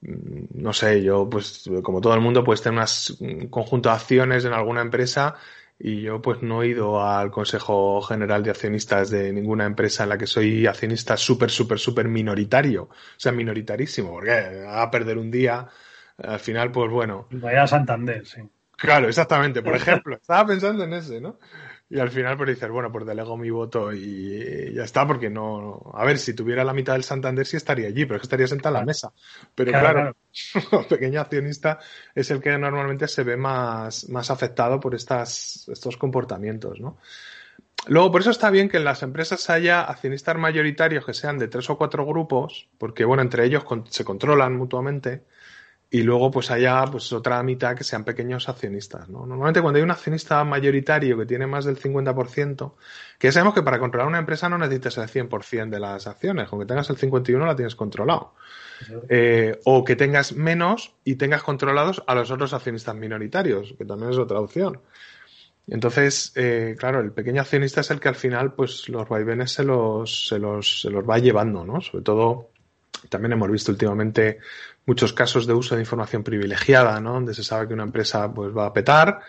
mm, 0.00 0.60
no 0.62 0.72
sé, 0.72 1.02
yo, 1.02 1.28
pues, 1.28 1.68
como 1.82 2.00
todo 2.00 2.14
el 2.14 2.20
mundo, 2.20 2.42
pues 2.44 2.62
tener 2.62 2.84
un 3.20 3.48
conjunto 3.48 3.88
de 3.88 3.94
acciones 3.94 4.44
en 4.44 4.52
alguna 4.52 4.80
empresa 4.80 5.36
y 5.84 6.02
yo 6.02 6.22
pues 6.22 6.42
no 6.42 6.62
he 6.62 6.68
ido 6.68 7.02
al 7.02 7.32
Consejo 7.32 8.00
General 8.02 8.42
de 8.44 8.50
Accionistas 8.50 9.10
de 9.10 9.32
ninguna 9.32 9.64
empresa 9.64 10.04
en 10.04 10.10
la 10.10 10.18
que 10.18 10.28
soy 10.28 10.64
accionista 10.64 11.16
súper, 11.16 11.50
súper, 11.50 11.80
súper 11.80 12.06
minoritario. 12.06 12.84
O 12.84 12.90
sea, 13.16 13.32
minoritarísimo, 13.32 14.12
porque 14.12 14.64
a 14.68 14.88
perder 14.92 15.18
un 15.18 15.32
día, 15.32 15.66
al 16.18 16.38
final, 16.38 16.70
pues 16.70 16.88
bueno. 16.88 17.26
Vaya 17.32 17.64
a 17.64 17.66
Santander, 17.66 18.24
sí. 18.24 18.42
Claro, 18.76 19.08
exactamente. 19.08 19.60
Por 19.62 19.74
ejemplo, 19.74 20.14
estaba 20.16 20.46
pensando 20.46 20.84
en 20.84 20.92
ese, 20.92 21.20
¿no? 21.20 21.38
Y 21.92 22.00
al 22.00 22.10
final 22.10 22.38
pues 22.38 22.48
dices, 22.48 22.70
bueno, 22.70 22.90
pues 22.90 23.04
delego 23.04 23.36
mi 23.36 23.50
voto 23.50 23.92
y 23.92 24.72
ya 24.72 24.84
está, 24.84 25.06
porque 25.06 25.28
no... 25.28 25.92
A 25.92 26.06
ver, 26.06 26.16
si 26.16 26.32
tuviera 26.32 26.64
la 26.64 26.72
mitad 26.72 26.94
del 26.94 27.04
Santander 27.04 27.44
sí 27.44 27.58
estaría 27.58 27.88
allí, 27.88 28.06
pero 28.06 28.16
es 28.16 28.22
que 28.22 28.24
estaría 28.24 28.46
sentado 28.46 28.76
en 28.76 28.80
la 28.80 28.86
mesa. 28.86 29.12
Pero 29.54 29.72
claro, 29.72 30.16
el 30.72 30.86
pequeño 30.88 31.20
accionista 31.20 31.80
es 32.14 32.30
el 32.30 32.40
que 32.40 32.56
normalmente 32.56 33.06
se 33.08 33.24
ve 33.24 33.36
más, 33.36 34.08
más 34.08 34.30
afectado 34.30 34.80
por 34.80 34.94
estas, 34.94 35.68
estos 35.68 35.98
comportamientos, 35.98 36.80
¿no? 36.80 36.96
Luego, 37.88 38.10
por 38.10 38.22
eso 38.22 38.30
está 38.30 38.48
bien 38.48 38.70
que 38.70 38.78
en 38.78 38.84
las 38.84 39.02
empresas 39.02 39.50
haya 39.50 39.82
accionistas 39.82 40.38
mayoritarios 40.38 41.04
que 41.04 41.12
sean 41.12 41.38
de 41.38 41.48
tres 41.48 41.68
o 41.68 41.76
cuatro 41.76 42.06
grupos, 42.06 42.70
porque, 42.78 43.04
bueno, 43.04 43.22
entre 43.22 43.44
ellos 43.44 43.64
se 43.90 44.02
controlan 44.02 44.56
mutuamente 44.56 45.24
y 45.94 46.02
luego 46.02 46.30
pues 46.30 46.50
haya 46.50 46.86
pues 46.86 47.12
otra 47.12 47.42
mitad 47.42 47.76
que 47.76 47.84
sean 47.84 48.02
pequeños 48.02 48.48
accionistas. 48.48 49.10
¿no? 49.10 49.26
Normalmente 49.26 49.60
cuando 49.60 49.76
hay 49.76 49.84
un 49.84 49.90
accionista 49.90 50.42
mayoritario 50.42 51.18
que 51.18 51.26
tiene 51.26 51.46
más 51.46 51.66
del 51.66 51.78
50%, 51.78 52.72
que 53.18 53.28
ya 53.28 53.32
sabemos 53.32 53.52
que 53.52 53.62
para 53.62 53.78
controlar 53.78 54.08
una 54.08 54.18
empresa 54.18 54.48
no 54.48 54.56
necesitas 54.56 54.96
el 54.96 55.28
100% 55.28 55.68
de 55.68 55.78
las 55.78 56.06
acciones, 56.06 56.48
con 56.48 56.60
que 56.60 56.64
tengas 56.64 56.88
el 56.88 56.96
51% 56.96 57.46
la 57.46 57.54
tienes 57.54 57.76
controlado. 57.76 58.32
Eh, 59.10 59.60
o 59.64 59.84
que 59.84 59.94
tengas 59.94 60.32
menos 60.32 60.94
y 61.04 61.16
tengas 61.16 61.42
controlados 61.42 62.02
a 62.06 62.14
los 62.14 62.30
otros 62.30 62.54
accionistas 62.54 62.96
minoritarios, 62.96 63.74
que 63.76 63.84
también 63.84 64.12
es 64.12 64.18
otra 64.18 64.40
opción. 64.40 64.80
Entonces, 65.66 66.32
eh, 66.36 66.74
claro, 66.78 67.00
el 67.00 67.12
pequeño 67.12 67.42
accionista 67.42 67.82
es 67.82 67.90
el 67.90 68.00
que 68.00 68.08
al 68.08 68.14
final, 68.14 68.54
pues 68.54 68.88
los 68.88 69.06
vaivenes 69.06 69.52
se 69.52 69.62
los, 69.62 70.28
se 70.28 70.38
los, 70.38 70.80
se 70.80 70.90
los 70.90 71.08
va 71.08 71.18
llevando, 71.18 71.66
¿no? 71.66 71.82
Sobre 71.82 72.02
todo, 72.02 72.51
también 73.08 73.32
hemos 73.32 73.50
visto 73.50 73.72
últimamente 73.72 74.38
muchos 74.86 75.12
casos 75.12 75.46
de 75.46 75.54
uso 75.54 75.74
de 75.74 75.82
información 75.82 76.22
privilegiada, 76.22 77.00
¿no? 77.00 77.14
Donde 77.14 77.34
se 77.34 77.44
sabe 77.44 77.68
que 77.68 77.74
una 77.74 77.84
empresa 77.84 78.32
pues 78.32 78.56
va 78.56 78.66
a 78.66 78.72
petar 78.72 79.20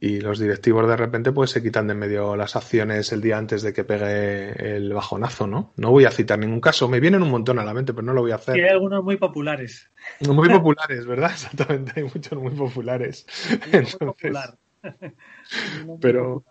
y 0.00 0.20
los 0.20 0.38
directivos 0.38 0.88
de 0.88 0.96
repente 0.96 1.32
pues 1.32 1.50
se 1.50 1.62
quitan 1.62 1.86
de 1.86 1.92
en 1.92 1.98
medio 2.00 2.36
las 2.36 2.56
acciones 2.56 3.12
el 3.12 3.20
día 3.20 3.38
antes 3.38 3.62
de 3.62 3.72
que 3.72 3.84
pegue 3.84 4.76
el 4.76 4.92
bajonazo, 4.92 5.46
¿no? 5.46 5.72
No 5.76 5.90
voy 5.90 6.04
a 6.04 6.10
citar 6.10 6.38
ningún 6.38 6.60
caso, 6.60 6.88
me 6.88 7.00
vienen 7.00 7.22
un 7.22 7.30
montón 7.30 7.58
a 7.58 7.64
la 7.64 7.72
mente, 7.72 7.94
pero 7.94 8.04
no 8.04 8.12
lo 8.12 8.22
voy 8.22 8.32
a 8.32 8.36
hacer. 8.36 8.56
Y 8.56 8.62
hay 8.62 8.70
algunos 8.70 9.04
muy 9.04 9.16
populares. 9.16 9.90
Muy 10.20 10.48
populares, 10.48 11.06
¿verdad? 11.06 11.30
Exactamente, 11.32 11.92
hay 11.96 12.04
muchos 12.04 12.38
muy 12.38 12.52
populares. 12.52 13.26
Muy 13.72 14.08
popular. 14.08 14.58
pero 16.00 16.44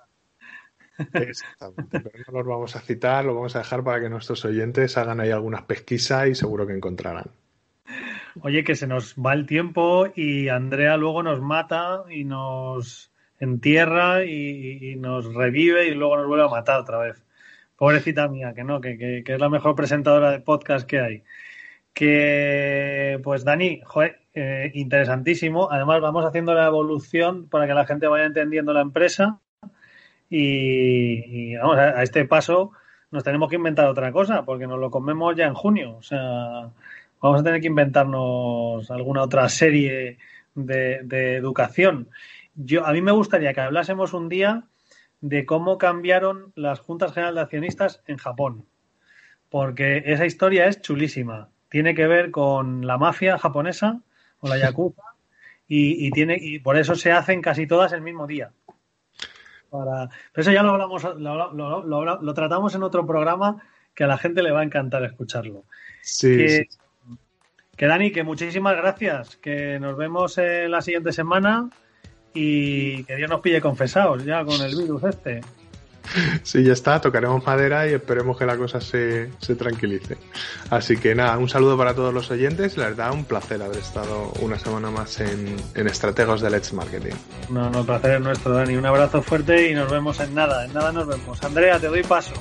Exactamente, 1.14 2.00
pero 2.00 2.24
no 2.28 2.40
los 2.40 2.48
vamos 2.48 2.76
a 2.76 2.80
citar, 2.80 3.26
lo 3.26 3.36
vamos 3.36 3.56
a 3.56 3.60
dejar 3.60 3.84
para 3.84 4.02
que 4.02 4.10
nuestros 4.10 4.46
oyentes 4.46 4.98
hagan 4.98 5.20
ahí 5.20 5.32
algunas 5.32 5.64
pesquisas 5.64 6.28
y 6.28 6.36
seguro 6.36 6.68
que 6.68 6.74
encontrarán. 6.74 7.32
Oye, 8.42 8.64
que 8.64 8.76
se 8.76 8.88
nos 8.88 9.16
va 9.16 9.34
el 9.34 9.46
tiempo 9.46 10.08
y 10.16 10.50
Andrea 10.50 10.98
luego 10.98 11.22
nos 11.24 11.42
mata 11.42 12.04
y 12.10 12.24
nos 12.24 13.12
entierra 13.40 14.26
y, 14.26 14.96
nos 14.98 15.34
revive 15.34 15.88
y 15.88 15.94
luego 15.94 16.18
nos 16.18 16.28
vuelve 16.28 16.46
a 16.46 16.50
matar 16.50 16.80
otra 16.80 16.98
vez. 17.00 17.24
Pobrecita 17.76 18.28
mía, 18.28 18.54
que 18.54 18.64
no, 18.64 18.82
que, 18.82 19.24
es 19.26 19.40
la 19.40 19.50
mejor 19.50 19.76
presentadora 19.76 20.32
de 20.32 20.40
podcast 20.40 20.88
que 20.88 21.00
hay. 21.00 21.24
Que, 21.94 23.20
pues 23.24 23.44
Dani, 23.44 23.82
joder, 23.84 24.22
eh, 24.34 24.72
interesantísimo. 24.74 25.70
Además, 25.72 26.02
vamos 26.02 26.26
haciendo 26.26 26.54
la 26.54 26.66
evolución 26.66 27.48
para 27.50 27.68
que 27.68 27.74
la 27.74 27.86
gente 27.86 28.08
vaya 28.08 28.26
entendiendo 28.26 28.74
la 28.74 28.82
empresa 28.82 29.42
y, 30.30 31.56
vamos, 31.56 31.78
a, 31.78 32.00
a 32.00 32.04
este 32.04 32.26
paso 32.26 32.72
nos 33.12 33.24
tenemos 33.24 33.50
que 33.50 33.58
inventar 33.58 33.88
otra 33.88 34.12
cosa 34.12 34.44
porque 34.44 34.66
nos 34.66 34.80
lo 34.80 34.90
comemos 34.90 35.36
ya 35.36 35.46
en 35.46 35.54
junio. 35.54 35.98
O 35.98 36.02
sea, 36.02 36.72
vamos 37.22 37.40
a 37.40 37.44
tener 37.44 37.62
que 37.62 37.68
inventarnos 37.68 38.90
alguna 38.92 39.22
otra 39.22 39.48
serie 39.50 40.18
de, 40.56 41.36
educación. 41.38 42.10
Yo, 42.56 42.86
a 42.86 42.92
mí 42.92 43.02
me 43.02 43.12
gustaría 43.12 43.54
que 43.54 43.62
hablásemos 43.62 44.14
un 44.14 44.30
día 44.30 44.64
de 45.22 45.46
cómo 45.46 45.78
cambiaron 45.78 46.52
las 46.56 46.80
juntas 46.80 47.14
generales 47.14 47.36
de 47.36 47.42
accionistas 47.42 48.04
en 48.08 48.18
Japón, 48.18 48.66
porque 49.50 50.04
esa 50.06 50.26
historia 50.26 50.68
es 50.68 50.82
chulísima. 50.82 51.50
Tiene 51.70 51.96
que 51.96 52.08
ver 52.08 52.30
con 52.30 52.86
la 52.86 52.98
mafia 52.98 53.38
japonesa 53.38 54.02
o 54.40 54.50
la 54.50 54.58
yakuza 54.60 55.02
y, 55.68 56.12
tiene 56.12 56.38
y 56.40 56.60
por 56.60 56.78
eso 56.78 56.96
se 56.96 57.12
hacen 57.12 57.42
casi 57.42 57.68
todas 57.68 57.94
el 57.94 58.02
mismo 58.02 58.28
día. 58.28 58.52
Para, 59.74 60.08
pero 60.32 60.42
eso 60.44 60.52
ya 60.52 60.62
lo 60.62 60.74
hablamos, 60.74 61.04
lo, 61.18 62.34
tratamos 62.36 62.76
en 62.76 62.84
otro 62.84 63.08
programa 63.08 63.64
que 63.96 64.04
a 64.04 64.08
la 64.08 64.20
gente 64.20 64.44
le 64.44 64.52
va 64.52 64.60
a 64.60 64.64
encantar 64.64 65.04
escucharlo. 65.04 65.66
sí. 66.04 66.68
Que 67.76 67.88
Dani, 67.88 68.12
que 68.12 68.22
muchísimas 68.22 68.78
gracias, 68.78 69.36
que 69.38 69.80
nos 69.80 69.98
vemos 69.98 70.38
en 70.38 70.70
la 70.70 70.84
siguiente 70.84 71.12
semana 71.12 71.72
y 72.36 73.04
que 73.06 73.16
Dios 73.16 73.32
nos 73.32 73.42
pille 73.42 73.62
confesados 73.62 74.24
ya 74.24 74.46
con 74.46 74.62
el 74.62 74.76
virus 74.76 75.04
este. 75.06 75.42
Sí, 76.44 76.64
ya 76.64 76.74
está, 76.74 77.00
tocaremos 77.02 77.46
madera 77.46 77.88
y 77.88 77.94
esperemos 77.94 78.38
que 78.38 78.46
la 78.46 78.58
cosa 78.58 78.82
se, 78.82 79.30
tranquilice. 79.58 80.18
Así 80.70 80.98
que 80.98 81.16
nada, 81.16 81.38
un 81.38 81.50
saludo 81.50 81.78
para 81.78 81.94
todos 81.94 82.14
los 82.14 82.30
oyentes. 82.32 82.78
La 82.78 82.86
verdad, 82.86 83.12
un 83.14 83.26
placer 83.26 83.62
haber 83.62 83.78
estado 83.78 84.32
una 84.42 84.60
semana 84.60 84.92
más 84.92 85.20
en, 85.20 85.56
en 85.74 85.88
Estrategos 85.88 86.42
de 86.42 86.50
Let's 86.50 86.74
Marketing. 86.74 87.16
No, 87.50 87.70
no, 87.70 87.80
el 87.80 87.86
placer 87.86 88.16
es 88.16 88.22
nuestro, 88.22 88.54
Dani. 88.54 88.76
Un 88.76 88.86
abrazo 88.86 89.22
fuerte 89.22 89.70
y 89.70 89.74
nos 89.74 89.90
vemos 89.90 90.20
en 90.20 90.34
nada. 90.36 90.66
En 90.66 90.74
nada 90.74 90.92
nos 90.92 91.08
vemos. 91.08 91.44
Andrea, 91.44 91.80
te 91.80 91.88
doy 91.88 92.04
paso. 92.04 92.34